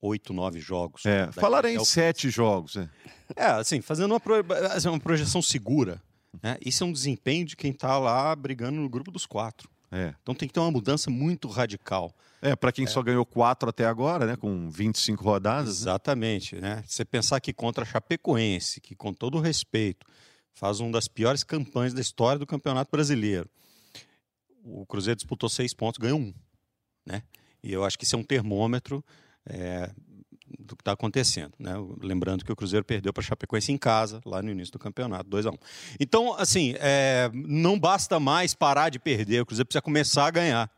[0.03, 1.07] oito, nove jogos.
[1.07, 2.77] É, falar em sete jogos.
[2.77, 2.89] É.
[3.35, 4.35] é, assim, fazendo uma, pro,
[4.71, 6.03] assim, uma projeção segura.
[6.43, 6.59] Né?
[6.65, 9.71] Isso é um desempenho de quem está lá brigando no grupo dos quatro.
[9.95, 10.13] É.
[10.21, 12.13] Então tem que ter uma mudança muito radical.
[12.43, 14.37] É, para quem só ganhou quatro até agora, né?
[14.37, 15.67] Com 25 rodadas.
[15.67, 15.71] né?
[15.71, 16.83] Exatamente, né?
[16.85, 20.05] Você pensar que contra a Chapecoense, que com todo o respeito
[20.53, 23.49] faz uma das piores campanhas da história do Campeonato Brasileiro,
[24.65, 26.35] o Cruzeiro disputou seis pontos, ganhou um,
[27.07, 27.23] né?
[27.63, 29.03] E eu acho que isso é um termômetro
[29.47, 29.91] é,
[30.59, 31.75] do que está acontecendo, né?
[32.01, 35.29] Lembrando que o Cruzeiro perdeu para a Chapecoense em casa lá no início do campeonato,
[35.29, 35.59] 2 a 1
[36.01, 40.71] Então, assim, é, não basta mais parar de perder, o Cruzeiro precisa começar a ganhar.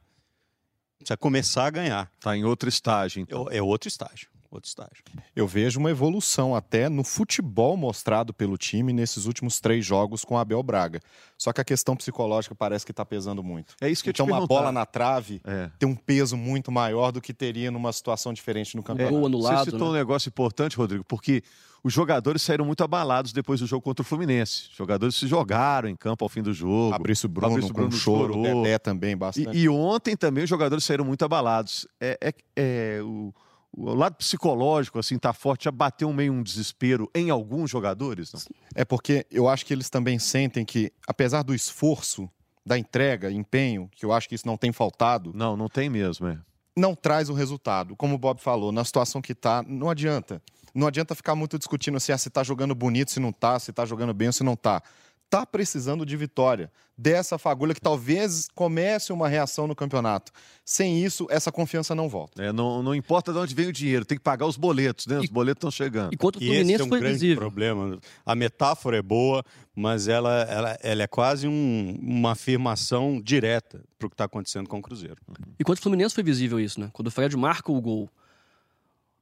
[0.98, 2.10] Precisa começar a ganhar.
[2.20, 3.46] Tá em outro estágio, então.
[3.50, 4.28] É outro estágio.
[4.50, 5.02] Outro estágio.
[5.34, 10.38] Eu vejo uma evolução até no futebol mostrado pelo time nesses últimos três jogos com
[10.38, 11.00] a Abel Braga.
[11.36, 13.74] Só que a questão psicológica parece que está pesando muito.
[13.80, 14.54] É isso que eu Então, te uma perguntar.
[14.60, 15.70] bola na trave É.
[15.78, 19.16] tem um peso muito maior do que teria numa situação diferente no campeonato.
[19.16, 19.94] Gol anulado, Você citou né?
[19.94, 21.42] um negócio importante, Rodrigo, porque
[21.84, 24.68] os jogadores saíram muito abalados depois do jogo contra o Fluminense.
[24.70, 26.90] Os jogadores se jogaram em campo ao fim do jogo.
[26.90, 28.62] Fabrício Bruno Fabrício com Bruno choro, chorou.
[28.62, 29.56] Dedé também bastante.
[29.56, 31.86] E, e ontem também os jogadores saíram muito abalados.
[32.00, 33.32] É, é- é o,
[33.76, 38.40] o lado psicológico, assim, tá forte, já bateu meio um desespero em alguns jogadores, não?
[38.74, 42.28] É porque eu acho que eles também sentem que, apesar do esforço,
[42.64, 46.26] da entrega, empenho, que eu acho que isso não tem faltado, Não, não tem mesmo,
[46.26, 46.38] é.
[46.76, 47.94] não traz o resultado.
[47.94, 50.42] Como o Bob falou, na situação que tá, não adianta.
[50.74, 53.72] Não adianta ficar muito discutindo se, ah, se tá jogando bonito, se não tá, se
[53.72, 54.82] tá jogando bem ou se não tá.
[55.28, 56.70] Tá precisando de vitória.
[56.96, 60.30] Dessa fagulha que talvez comece uma reação no campeonato.
[60.64, 62.42] Sem isso, essa confiança não volta.
[62.42, 65.18] É, não, não importa de onde vem o dinheiro, tem que pagar os boletos, né?
[65.18, 66.12] Os E- boletos estão chegando.
[66.14, 67.36] E contra o E esse Fluminense é um foi grande visível.
[67.38, 67.98] problema.
[68.24, 74.06] A metáfora é boa, mas ela, ela, ela é quase um- uma afirmação direta para
[74.06, 75.16] o que está acontecendo com o Cruzeiro.
[75.58, 76.88] E contra o Fluminense foi visível isso, né?
[76.94, 78.08] Quando o Fred marca o gol,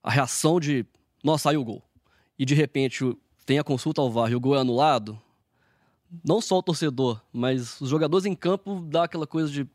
[0.03, 0.85] a reação de,
[1.25, 1.83] nossa, saiu o gol.
[2.39, 3.03] E de repente
[3.47, 5.19] tem a consulta ao VAR e o gol é anulado.
[6.25, 9.69] Não só o torcedor, mas os jogadores em campo dá aquela coisa de,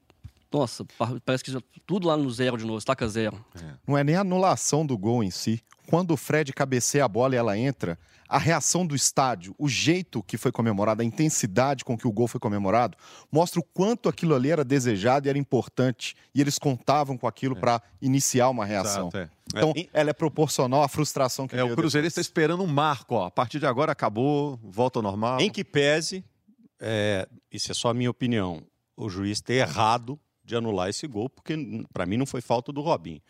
[0.51, 3.43] nossa, pa- parece que já- tudo lá no zero de novo, estaca zero.
[3.87, 5.61] Não é nem a anulação do gol em si.
[5.87, 10.21] Quando o Fred cabeceia a bola e ela entra, a reação do estádio, o jeito
[10.21, 12.95] que foi comemorado, a intensidade com que o gol foi comemorado,
[13.31, 16.15] mostra o quanto aquilo ali era desejado e era importante.
[16.35, 19.07] E eles contavam com aquilo para iniciar uma reação.
[19.07, 19.29] Exato, é.
[19.55, 23.15] Então, É, ela é proporcional à frustração que É, o Cruzeiro está esperando um marco,
[23.15, 23.25] ó.
[23.25, 25.39] A partir de agora acabou, volta ao normal.
[25.41, 26.23] Em que pese,
[26.79, 28.61] é, isso é só a minha opinião,
[28.95, 31.55] o juiz ter errado de anular esse gol, porque
[31.93, 33.21] para mim não foi falta do Robinho.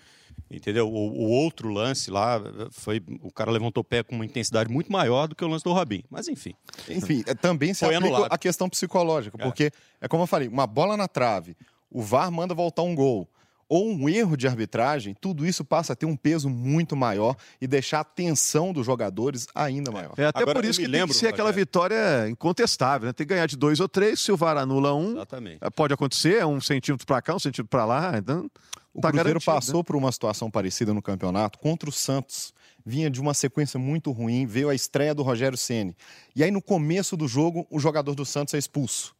[0.49, 0.88] Entendeu?
[0.88, 3.03] O, o outro lance lá foi.
[3.21, 5.73] O cara levantou o pé com uma intensidade muito maior do que o lance do
[5.73, 6.03] Robinho.
[6.10, 6.53] Mas enfim.
[6.89, 8.34] Enfim, é, também se Foi aplica anulado.
[8.34, 9.43] a questão psicológica, É.
[9.43, 11.55] porque é como eu falei, uma bola na trave,
[11.91, 13.27] o VAR manda voltar um gol,
[13.69, 17.67] ou um erro de arbitragem, tudo isso passa a ter um peso muito maior e
[17.67, 20.15] deixar a tensão dos jogadores ainda maior.
[20.17, 23.13] É até Agora, por isso que tem lembro, que ser aquela vitória incontestável, né?
[23.13, 25.60] Tem que ganhar de dois ou três, se o VAR anula um, Exatamente.
[25.62, 28.49] eh, pode acontecer, é um centímetro para cá, um centímetro para lá, então
[28.91, 32.51] O tá Cruzeiro garantido, passou por uma situação parecida no campeonato contra o Santos.
[32.86, 35.95] Vinha de uma sequência muito ruim, veio a estreia do Rogério Ceni.
[36.36, 39.13] E aí, no começo do jogo, o jogador do Santos é expulso.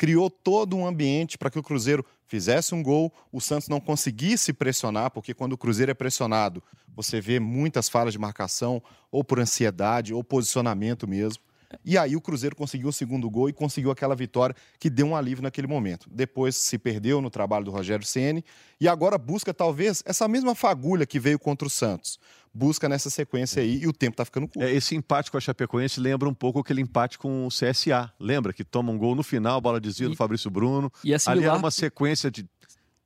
[0.00, 4.50] Criou todo um ambiente para que o Cruzeiro fizesse um gol, o Santos não conseguisse
[4.50, 6.62] pressionar, porque quando o Cruzeiro é pressionado,
[6.96, 8.82] você vê muitas falhas de marcação,
[9.12, 11.42] ou por ansiedade, ou posicionamento mesmo.
[11.84, 15.16] E aí o Cruzeiro conseguiu o segundo gol e conseguiu aquela vitória que deu um
[15.16, 16.08] alívio naquele momento.
[16.10, 18.44] Depois se perdeu no trabalho do Rogério Ceni
[18.80, 22.18] e agora busca talvez essa mesma fagulha que veio contra o Santos.
[22.52, 24.62] Busca nessa sequência aí e o tempo tá ficando curto.
[24.62, 28.12] É, esse empate com a Chapecoense lembra um pouco aquele empate com o CSA.
[28.18, 30.92] Lembra que toma um gol no final, bola desvia do Fabrício Bruno.
[31.04, 32.44] E é Ali era uma sequência de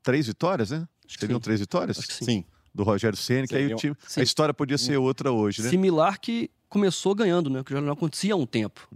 [0.03, 0.89] três vitórias, né?
[1.07, 1.43] Acho que Seriam sim.
[1.43, 2.25] três vitórias Acho que sim.
[2.25, 2.45] Sim.
[2.75, 5.69] do Rogério Ceni, que aí o time, a história podia ser outra hoje, né?
[5.69, 7.63] Similar que começou ganhando, né?
[7.65, 8.87] Que já não acontecia há um tempo.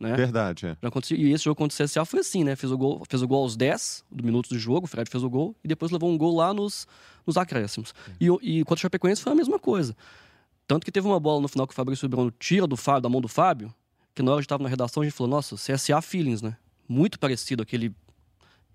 [0.00, 0.14] Né?
[0.14, 0.76] Verdade, é.
[0.80, 2.56] Já acontecia, e esse jogo contra o CSA foi assim, né?
[2.56, 5.22] Fez o gol, fez o gol aos 10 do minutos do jogo, o Fred fez
[5.22, 6.86] o gol, e depois levou um gol lá nos,
[7.26, 7.92] nos acréscimos.
[8.20, 9.96] E, o- e contra o Chapecoense foi a mesma coisa.
[10.66, 13.08] Tanto que teve uma bola no final que o Fabrício Bruno tira do Fábio, da
[13.08, 13.72] mão do Fábio,
[14.14, 16.56] que na hora que estava na redação a gente falou, nossa, CSA feelings, né?
[16.88, 17.92] Muito parecido aquele...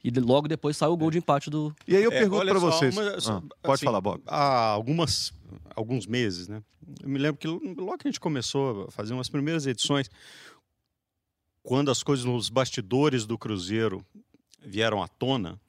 [0.03, 1.75] E logo depois saiu o gol de empate do...
[1.87, 2.95] E aí eu É, pergunto para vocês.
[2.97, 4.21] uma- só- Ah, pode assim, falar, Bob.
[4.25, 5.33] Há algumas,
[5.75, 6.63] alguns meses, né?
[7.03, 10.09] Eu me lembro que logo que a gente começou a fazer umas primeiras edições,
[11.63, 14.05] quando as coisas nos bastidores do Cruzeiro
[14.65, 15.59] vieram à tona,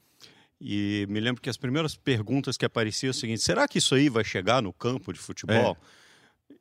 [0.61, 3.95] e me lembro que as primeiras perguntas que apareciam é o seguinte: será que isso
[3.95, 5.77] aí vai chegar no campo de futebol?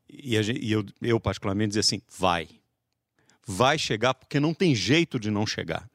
[0.09, 2.47] E, a gente- e eu, eu, particularmente, dizia assim: vai.
[3.45, 5.89] Vai chegar porque não tem jeito de não chegar.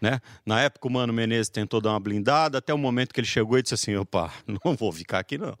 [0.00, 0.20] Né?
[0.44, 3.58] Na época o Mano Menezes tentou dar uma blindada, até o momento que ele chegou
[3.58, 5.56] e disse assim: opa, não vou ficar aqui não.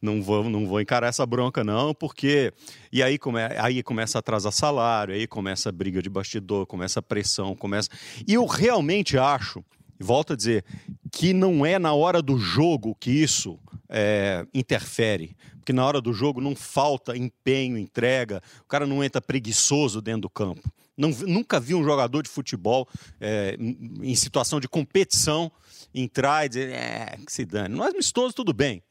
[0.00, 2.52] Não vou, não vou encarar essa bronca não, porque
[2.92, 3.40] e aí, come...
[3.58, 7.88] aí começa a atrasar salário, aí começa a briga de bastidor, começa a pressão, começa.
[8.26, 9.64] E eu realmente acho,
[9.98, 10.64] volto a dizer,
[11.10, 15.36] que não é na hora do jogo que isso é, interfere.
[15.56, 20.22] Porque na hora do jogo não falta empenho, entrega, o cara não entra preguiçoso dentro
[20.22, 20.70] do campo.
[20.98, 22.88] Não, nunca vi um jogador de futebol
[23.20, 25.50] é, em situação de competição
[25.94, 27.74] entrar e dizer, é, que se dane.
[27.74, 28.82] Não é amistoso, tudo bem,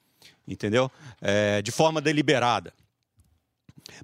[0.48, 0.90] entendeu?
[1.22, 2.74] É, de forma deliberada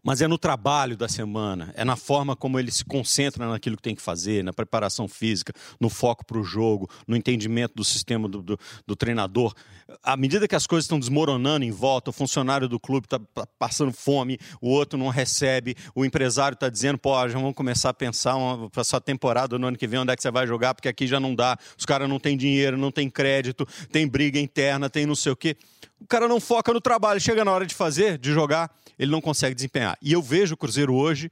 [0.03, 3.81] mas é no trabalho da semana, é na forma como ele se concentra naquilo que
[3.81, 8.27] tem que fazer, na preparação física, no foco para o jogo, no entendimento do sistema
[8.27, 9.53] do, do, do, treinador.
[10.01, 13.19] À medida que as coisas estão desmoronando em volta, o funcionário do clube está
[13.59, 17.93] passando fome, o outro não recebe, o empresário está dizendo, pô, já vamos começar a
[17.93, 18.35] pensar
[18.71, 21.07] para essa temporada no ano que vem onde é que você vai jogar, porque aqui
[21.07, 25.05] já não dá, os caras não têm dinheiro, não tem crédito, tem briga interna, tem
[25.05, 25.57] não sei o quê.
[25.99, 29.21] O cara não foca no trabalho, chega na hora de fazer, de jogar, ele não
[29.21, 29.97] consegue desempenhar.
[30.01, 31.29] E eu vejo o Cruzeiro hoje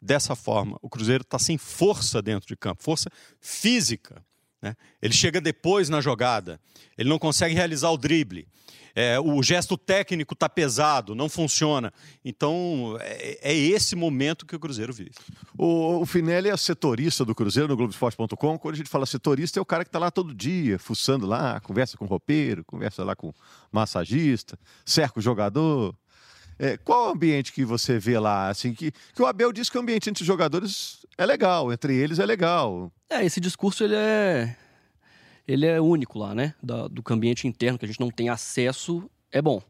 [0.00, 0.78] dessa forma.
[0.80, 3.10] O Cruzeiro está sem força dentro de campo, força
[3.40, 4.24] física.
[4.62, 4.76] Né?
[5.00, 6.60] Ele chega depois na jogada,
[6.96, 8.46] ele não consegue realizar o drible.
[8.94, 11.92] É, o gesto técnico está pesado, não funciona.
[12.24, 15.12] Então, é, é, esse momento que o Cruzeiro vive.
[15.56, 18.58] O, o Finelli é setorista do Cruzeiro no Globoesporte.com.
[18.58, 21.60] Quando a gente fala setorista, é o cara que está lá todo dia, fuçando lá,
[21.60, 23.34] conversa com o roupeiro, conversa lá com o
[23.70, 25.94] massagista, cerca o jogador.
[26.58, 28.48] É, qual o ambiente que você vê lá?
[28.48, 31.96] Assim, que, que o Abel diz que o ambiente entre os jogadores é legal, entre
[31.96, 32.92] eles é legal.
[33.08, 34.54] É, esse discurso ele é,
[35.46, 36.54] ele é único lá, né?
[36.62, 39.62] Da, do ambiente interno, que a gente não tem acesso, é bom.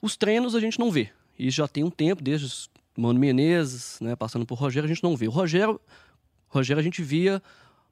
[0.00, 1.10] Os treinos a gente não vê.
[1.38, 5.16] E já tem um tempo, desde Mano Menezes, né, passando por Rogério, a gente não
[5.16, 5.28] vê.
[5.28, 5.80] O Rogério,
[6.48, 7.42] Rogério a gente via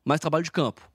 [0.04, 0.90] mais trabalho de campo.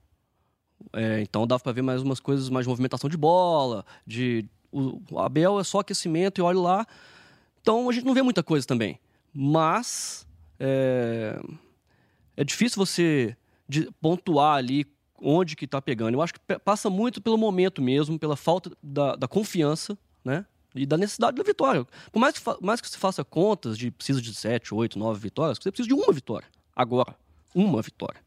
[0.92, 5.18] É, então dava para ver mais umas coisas, mais movimentação de bola, de o, o
[5.18, 6.86] Abel é só aquecimento e olha lá,
[7.60, 8.98] então a gente não vê muita coisa também.
[9.32, 10.26] Mas
[10.58, 11.40] é,
[12.36, 13.36] é difícil você
[14.00, 14.86] pontuar ali
[15.20, 16.14] onde que está pegando.
[16.14, 20.44] Eu acho que passa muito pelo momento mesmo, pela falta da, da confiança, né?
[20.74, 21.86] E da necessidade da vitória.
[22.10, 25.58] Por mais que, mais que você faça contas de precisa de sete, oito, nove vitórias,
[25.58, 26.48] você precisa de uma vitória.
[26.74, 27.16] Agora.
[27.54, 28.20] Uma vitória.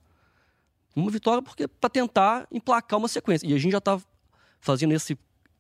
[0.96, 3.46] Uma vitória porque para tentar emplacar uma sequência.
[3.46, 4.00] E a gente já está
[4.62, 5.18] fazendo esse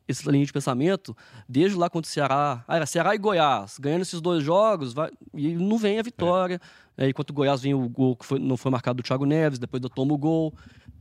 [0.07, 1.15] essa linha de pensamento
[1.47, 2.63] desde lá contra o Ceará.
[2.67, 3.77] Ah, era Ceará e Goiás.
[3.77, 6.61] Ganhando esses dois jogos, vai, e não vem a vitória.
[6.97, 7.09] É.
[7.09, 9.81] Enquanto o Goiás vem o gol que foi, não foi marcado do Thiago Neves, depois
[9.81, 10.53] do toma o gol.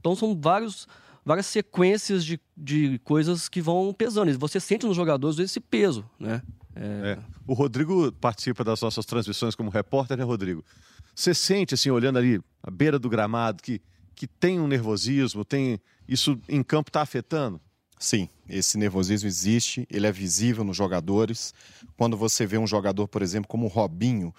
[0.07, 0.87] Então são vários,
[1.25, 4.31] várias sequências de, de coisas que vão pesando.
[4.31, 6.41] E você sente nos jogadores esse peso, né?
[6.77, 7.17] É...
[7.17, 7.19] É.
[7.45, 10.65] O Rodrigo participa das nossas transmissões como repórter, né, Rodrigo?
[11.13, 13.81] Você sente, assim, olhando ali a beira do gramado, que,
[14.15, 17.61] que tem um nervosismo, tem isso em campo está afetando?
[17.99, 21.53] Sim, esse nervosismo existe, ele é visível nos jogadores.
[21.97, 24.33] Quando você vê um jogador, por exemplo, como o Robinho,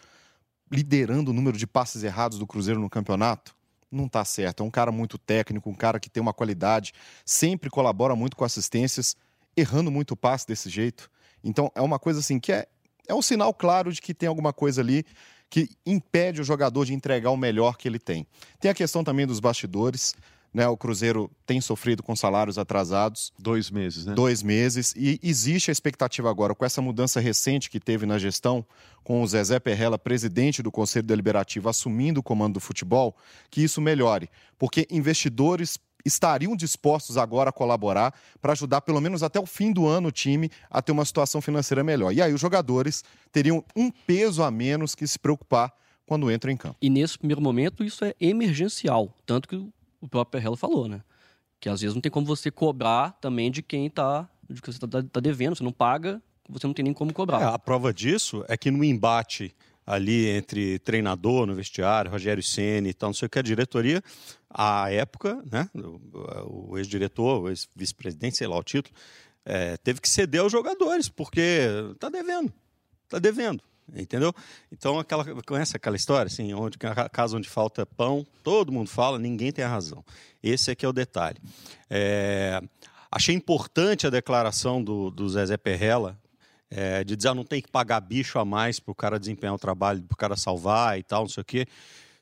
[0.71, 3.56] liderando o número de passes errados do Cruzeiro no campeonato,
[3.91, 4.63] não está certo.
[4.63, 6.93] É um cara muito técnico, um cara que tem uma qualidade,
[7.25, 9.15] sempre colabora muito com assistências,
[9.55, 11.09] errando muito o passe desse jeito.
[11.43, 12.67] Então é uma coisa assim que é,
[13.07, 15.05] é um sinal claro de que tem alguma coisa ali
[15.49, 18.27] que impede o jogador de entregar o melhor que ele tem.
[18.59, 20.13] Tem a questão também dos bastidores.
[20.57, 23.31] Né, o Cruzeiro tem sofrido com salários atrasados.
[23.37, 24.15] Dois meses, né?
[24.15, 24.91] Dois meses.
[24.97, 28.65] E existe a expectativa agora, com essa mudança recente que teve na gestão,
[29.03, 33.15] com o Zezé Perrella, presidente do Conselho Deliberativo, assumindo o comando do futebol,
[33.51, 34.31] que isso melhore.
[34.57, 39.85] Porque investidores estariam dispostos agora a colaborar para ajudar, pelo menos até o fim do
[39.85, 42.11] ano, o time a ter uma situação financeira melhor.
[42.11, 45.71] E aí os jogadores teriam um peso a menos que se preocupar
[46.07, 46.77] quando entram em campo.
[46.81, 49.69] E nesse primeiro momento isso é emergencial, tanto que
[50.01, 51.01] o próprio Perrello falou, né?
[51.59, 54.83] Que às vezes não tem como você cobrar também de quem está de que você
[54.83, 57.41] está tá devendo, você não paga, você não tem nem como cobrar.
[57.41, 59.53] É, a prova disso é que no embate
[59.85, 64.03] ali entre treinador no vestiário, Rogério Ceni e tal, não sei o que, a diretoria,
[64.49, 68.93] à época, né, o, ex-diretor, o ex-vice-presidente, sei lá o título,
[69.45, 72.51] é, teve que ceder aos jogadores, porque está devendo,
[73.05, 73.63] está devendo.
[73.95, 74.33] Entendeu?
[74.71, 76.77] Então, aquela, conhece aquela história, assim, onde
[77.11, 80.03] casa onde falta pão, todo mundo fala, ninguém tem a razão.
[80.43, 81.37] Esse aqui é o detalhe.
[81.89, 82.61] É,
[83.11, 86.17] achei importante a declaração do, do Zezé Perrella,
[86.69, 89.55] é, de dizer, ah, não tem que pagar bicho a mais para o cara desempenhar
[89.55, 91.65] o trabalho, para o cara salvar e tal, não sei o quê.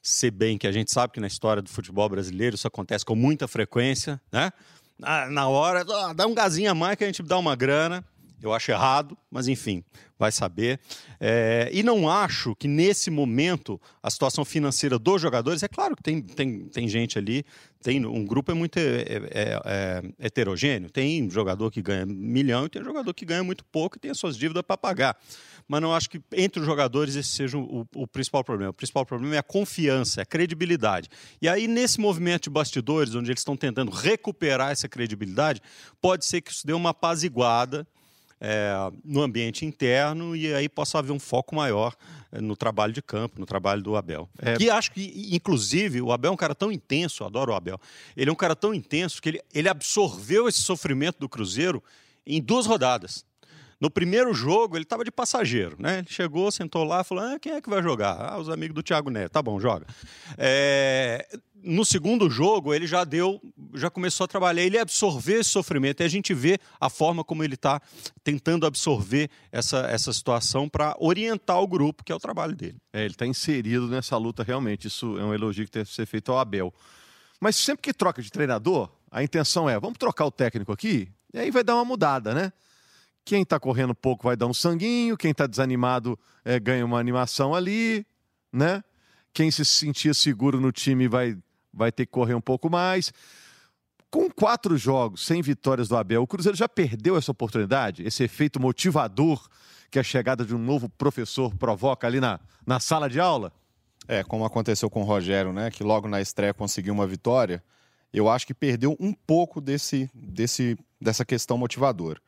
[0.04, 3.16] Se bem que a gente sabe que na história do futebol brasileiro isso acontece com
[3.16, 4.54] muita frequência, né?
[5.00, 8.06] Na, na hora, ah, dá um gazinho a mais que a gente dá uma grana.
[8.46, 9.84] Eu acho errado, mas enfim,
[10.18, 10.80] vai saber.
[11.20, 16.04] É, e não acho que nesse momento a situação financeira dos jogadores, é claro que
[16.04, 17.46] tem, tem, tem gente ali,
[17.82, 20.90] tem um grupo é muito é, é, é heterogêneo.
[20.90, 24.18] Tem jogador que ganha milhão e tem jogador que ganha muito pouco e tem as
[24.18, 25.18] suas dívidas para pagar.
[25.68, 28.72] Mas não acho que entre os jogadores esse seja o, o principal problema.
[28.72, 31.10] O principal problema é a confiança, é a credibilidade.
[31.42, 35.62] E aí, nesse movimento de bastidores, onde eles estão tentando recuperar essa credibilidade,
[36.00, 37.88] pode ser que isso dê uma apaziguada
[38.40, 38.74] é,
[39.04, 41.96] no ambiente interno e aí possa haver um foco maior
[42.32, 44.30] é, no trabalho de campo, no trabalho do Abel.
[44.40, 44.56] É...
[44.58, 47.80] Que acho que, inclusive, o Abel é um cara tão intenso, eu adoro o Abel,
[48.16, 51.84] ele é um cara tão intenso que ele, ele absorveu esse sofrimento do Cruzeiro
[52.26, 53.26] em duas rodadas.
[53.80, 56.00] No primeiro jogo, ele estava de passageiro, né?
[56.00, 58.16] Ele chegou, sentou lá, falou: ah, quem é que vai jogar?
[58.20, 59.32] Ah, os amigos do Thiago Neto.
[59.32, 59.86] Tá bom, joga.
[60.38, 61.28] É...
[61.62, 63.42] No segundo jogo, ele já deu,
[63.74, 66.02] já começou a trabalhar, ele absorveu esse sofrimento.
[66.02, 67.82] E a gente vê a forma como ele está
[68.24, 72.78] tentando absorver essa, essa situação para orientar o grupo, que é o trabalho dele.
[72.94, 74.88] É, ele está inserido nessa luta realmente.
[74.88, 76.72] Isso é um elogio que deve ser feito ao Abel.
[77.42, 81.10] Mas sempre que troca de treinador, a intenção é: vamos trocar o técnico aqui?
[81.34, 82.54] E aí vai dar uma mudada, né?
[83.26, 87.56] Quem está correndo pouco vai dar um sanguinho, quem está desanimado é, ganha uma animação
[87.56, 88.06] ali,
[88.54, 88.84] né?
[89.34, 91.36] Quem se sentia seguro no time vai,
[91.74, 93.12] vai ter que correr um pouco mais.
[94.12, 98.62] Com quatro jogos sem vitórias do Abel, o Cruzeiro já perdeu essa oportunidade, esse efeito
[98.62, 99.46] motivador
[99.90, 103.52] que a chegada de um novo professor provoca ali na, na sala de aula?
[104.08, 105.72] É, como aconteceu com o Rogério, né?
[105.72, 107.64] Que logo na estreia conseguiu uma vitória.
[108.14, 112.22] Eu acho que perdeu um pouco desse, desse, dessa questão motivadora.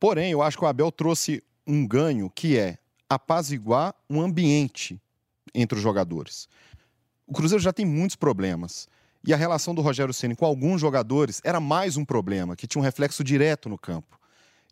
[0.00, 2.78] Porém, eu acho que o Abel trouxe um ganho que é
[3.08, 5.00] apaziguar um ambiente
[5.54, 6.48] entre os jogadores.
[7.26, 8.88] O Cruzeiro já tem muitos problemas.
[9.26, 12.80] E a relação do Rogério Ceni com alguns jogadores era mais um problema, que tinha
[12.80, 14.18] um reflexo direto no campo.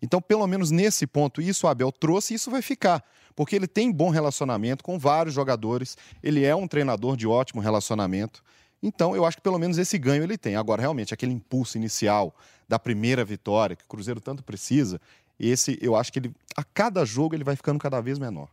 [0.00, 3.02] Então, pelo menos nesse ponto, isso o Abel trouxe e isso vai ficar,
[3.34, 8.42] porque ele tem bom relacionamento com vários jogadores, ele é um treinador de ótimo relacionamento.
[8.86, 10.54] Então, eu acho que pelo menos esse ganho ele tem.
[10.54, 12.32] Agora, realmente, aquele impulso inicial
[12.68, 15.00] da primeira vitória que o Cruzeiro tanto precisa,
[15.38, 18.48] esse eu acho que ele a cada jogo ele vai ficando cada vez menor.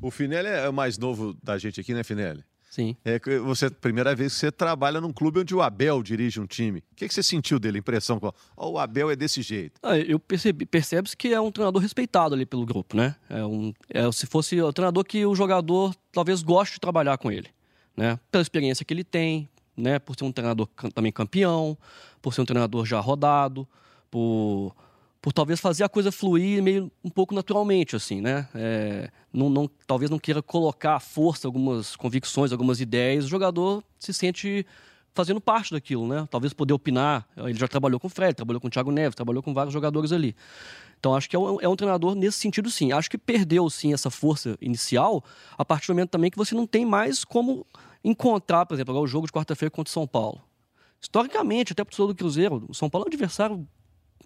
[0.00, 2.42] O Finelli é o mais novo da gente aqui, né, Finelli?
[2.70, 2.96] Sim.
[3.04, 6.80] É você primeira vez que você trabalha num clube onde o Abel dirige um time.
[6.80, 7.78] O que, que você sentiu dele?
[7.78, 8.18] Impressão?
[8.56, 9.78] Oh, o Abel é desse jeito.
[9.80, 13.14] Ah, eu percebi, percebe-se que é um treinador respeitado ali pelo grupo, né?
[13.30, 17.30] É um, é, se fosse o treinador que o jogador talvez goste de trabalhar com
[17.30, 17.48] ele,
[17.96, 18.18] né?
[18.32, 19.98] Pela experiência que ele tem, né?
[19.98, 21.76] Por ser um treinador também campeão,
[22.20, 23.66] por ser um treinador já rodado,
[24.10, 24.74] por,
[25.20, 28.48] por talvez fazer a coisa fluir meio um pouco naturalmente, assim, né?
[28.54, 33.24] É, não, não, talvez não queira colocar força algumas convicções, algumas ideias.
[33.24, 34.66] O jogador se sente
[35.14, 36.26] fazendo parte daquilo, né?
[36.30, 37.26] Talvez poder opinar.
[37.36, 40.12] Ele já trabalhou com o Fred, trabalhou com o Thiago Neves, trabalhou com vários jogadores
[40.12, 40.34] ali.
[40.98, 42.90] Então acho que é um, é um, treinador nesse sentido, sim.
[42.90, 45.22] Acho que perdeu, sim, essa força inicial
[45.56, 47.66] a partir do momento também que você não tem mais como
[48.04, 50.42] encontrar, por exemplo, agora o jogo de quarta-feira contra o São Paulo.
[51.00, 53.66] Historicamente, até para o do Cruzeiro, o São Paulo é um adversário,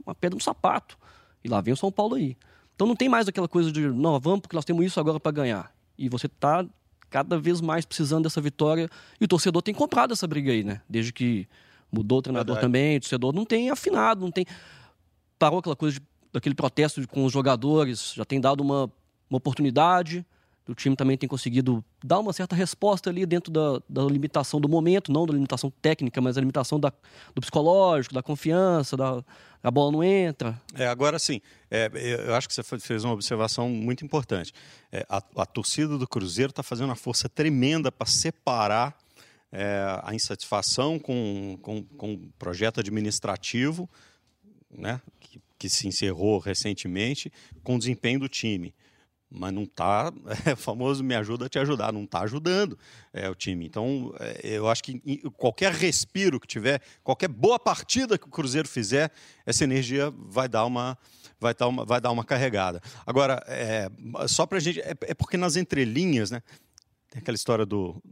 [0.04, 0.98] uma pedra no sapato.
[1.42, 2.36] E lá vem o São Paulo aí.
[2.74, 5.32] Então não tem mais aquela coisa de, não, vamos porque nós temos isso agora para
[5.32, 5.72] ganhar.
[5.96, 6.66] E você está
[7.08, 8.88] cada vez mais precisando dessa vitória.
[9.20, 10.80] E o torcedor tem comprado essa briga aí, né?
[10.88, 11.48] Desde que
[11.90, 12.66] mudou o treinador Verdade.
[12.66, 14.44] também, o torcedor não tem afinado, não tem.
[15.38, 18.84] Parou aquela coisa de, daquele protesto com os jogadores, já tem dado uma,
[19.28, 20.24] uma oportunidade
[20.68, 24.68] o time também tem conseguido dar uma certa resposta ali dentro da, da limitação do
[24.68, 26.92] momento, não da limitação técnica, mas a limitação da,
[27.34, 29.24] do psicológico, da confiança, da
[29.60, 30.60] a bola não entra.
[30.74, 31.90] É, agora sim, é,
[32.28, 34.52] eu acho que você fez uma observação muito importante.
[34.92, 38.96] É, a, a, torcida do Cruzeiro está fazendo uma força tremenda para separar
[39.50, 43.90] é, a insatisfação com, com, com o projeto administrativo,
[44.70, 47.32] né, que, que se encerrou recentemente,
[47.64, 48.72] com o desempenho do time
[49.30, 50.12] mas não está,
[50.46, 52.78] é famoso me ajuda a te ajudar, não está ajudando
[53.12, 53.66] é, o time.
[53.66, 55.00] Então, é, eu acho que
[55.36, 59.10] qualquer respiro que tiver, qualquer boa partida que o Cruzeiro fizer,
[59.44, 60.96] essa energia vai dar uma,
[61.38, 62.80] vai dar uma, vai dar uma carregada.
[63.06, 63.90] Agora, é,
[64.26, 66.42] só para a gente, é, é, porque nas entrelinhas, né,
[67.10, 68.02] tem aquela história do,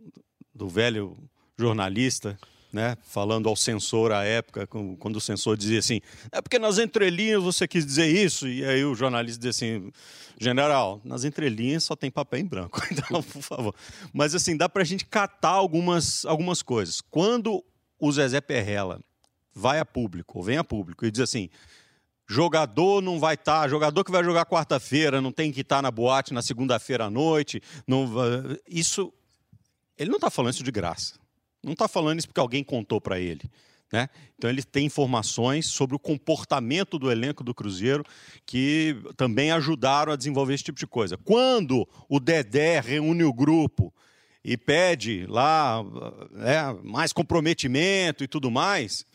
[0.55, 1.17] do velho
[1.59, 2.39] jornalista
[2.77, 7.43] né, falando ao censor à época, quando o censor dizia assim: é porque nas entrelinhas
[7.43, 9.91] você quis dizer isso, e aí o jornalista dizia assim:
[10.39, 13.75] general, nas entrelinhas só tem papel em branco, então, por favor.
[14.13, 17.01] Mas assim, dá para a gente catar algumas, algumas coisas.
[17.01, 17.65] Quando
[17.99, 19.01] o Zezé Perrella
[19.55, 21.49] vai a público, ou vem a público, e diz assim:
[22.29, 25.83] jogador não vai estar, tá, jogador que vai jogar quarta-feira não tem que estar tá
[25.83, 28.07] na boate na segunda-feira à noite, não,
[28.69, 29.11] isso.
[29.99, 31.15] Ele não está falando isso de graça.
[31.63, 33.51] Não está falando isso porque alguém contou para ele.
[33.93, 34.09] Né?
[34.37, 38.05] Então ele tem informações sobre o comportamento do elenco do Cruzeiro
[38.45, 41.17] que também ajudaram a desenvolver esse tipo de coisa.
[41.17, 43.95] Quando o Dedé reúne o grupo
[44.45, 45.85] e pede lá
[46.39, 49.07] é, mais comprometimento e tudo mais,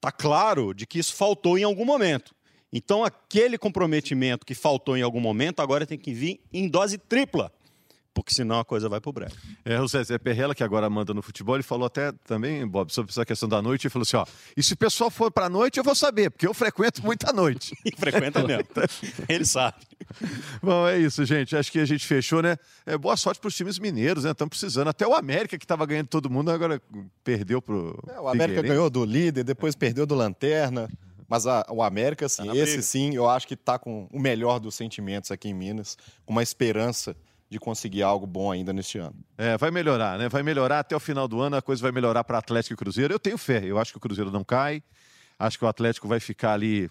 [0.00, 2.34] tá claro de que isso faltou em algum momento.
[2.72, 7.52] Então aquele comprometimento que faltou em algum momento agora tem que vir em dose tripla
[8.22, 9.32] porque senão a coisa vai pro breve.
[9.64, 13.10] É, o Zé Perrella, que agora manda no futebol, ele falou até também, Bob, sobre
[13.10, 15.78] essa questão da noite, e falou assim, ó, e se o pessoal for pra noite,
[15.78, 17.74] eu vou saber, porque eu frequento muita noite.
[17.84, 18.66] e frequenta mesmo,
[19.28, 19.76] ele sabe.
[20.62, 22.56] Bom, é isso, gente, acho que a gente fechou, né?
[22.84, 24.32] É, boa sorte pros times mineiros, né?
[24.32, 26.80] Estão precisando, até o América, que estava ganhando todo mundo, agora
[27.22, 27.98] perdeu pro...
[28.08, 30.88] É, o América ganhou do líder, depois perdeu do Lanterna...
[31.30, 34.58] Mas a, o América, sim, tá esse sim, eu acho que está com o melhor
[34.58, 37.14] dos sentimentos aqui em Minas, com uma esperança
[37.50, 39.16] de conseguir algo bom ainda neste ano.
[39.36, 40.28] É, vai melhorar, né?
[40.28, 43.14] Vai melhorar até o final do ano, a coisa vai melhorar para Atlético e Cruzeiro.
[43.14, 44.82] Eu tenho fé, eu acho que o Cruzeiro não cai,
[45.38, 46.90] acho que o Atlético vai ficar ali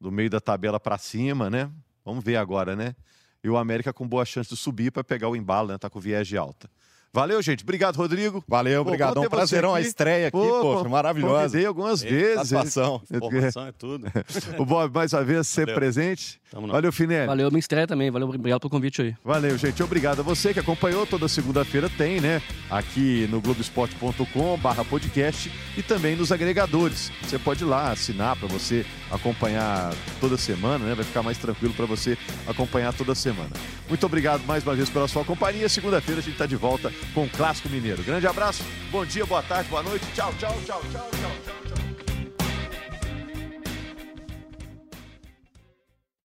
[0.00, 1.70] do meio da tabela para cima, né?
[2.04, 2.94] Vamos ver agora, né?
[3.42, 5.78] E o América com boa chance de subir para pegar o embalo, né?
[5.78, 6.70] Tá com viés de alta.
[7.14, 7.62] Valeu, gente.
[7.62, 8.42] Obrigado, Rodrigo.
[8.48, 9.20] Valeu, obrigado.
[9.20, 11.44] Um prazerão a estreia aqui, pô, pô maravilhosa.
[11.44, 12.48] Convidei algumas Ei, vezes.
[12.48, 13.00] Satisfação.
[13.08, 14.08] Informação é tudo.
[14.58, 15.74] o Bob, mais uma vez, ser Valeu.
[15.76, 16.40] presente.
[16.52, 17.28] Valeu, Finelli.
[17.28, 18.10] Valeu, minha estreia também.
[18.10, 19.14] Valeu, obrigado pelo convite aí.
[19.24, 19.80] Valeu, gente.
[19.80, 21.06] Obrigado a você que acompanhou.
[21.06, 22.42] Toda segunda-feira tem, né?
[22.68, 27.12] Aqui no globesport.com barra podcast e também nos agregadores.
[27.22, 28.84] Você pode ir lá assinar para você
[29.14, 30.94] acompanhar toda semana, né?
[30.94, 33.50] Vai ficar mais tranquilo para você acompanhar toda semana.
[33.88, 35.68] Muito obrigado mais uma vez pela sua companhia.
[35.68, 38.02] Segunda-feira a gente está de volta com o Clássico Mineiro.
[38.02, 40.04] Grande abraço, bom dia, boa tarde, boa noite.
[40.14, 41.43] Tchau, tchau, tchau, tchau.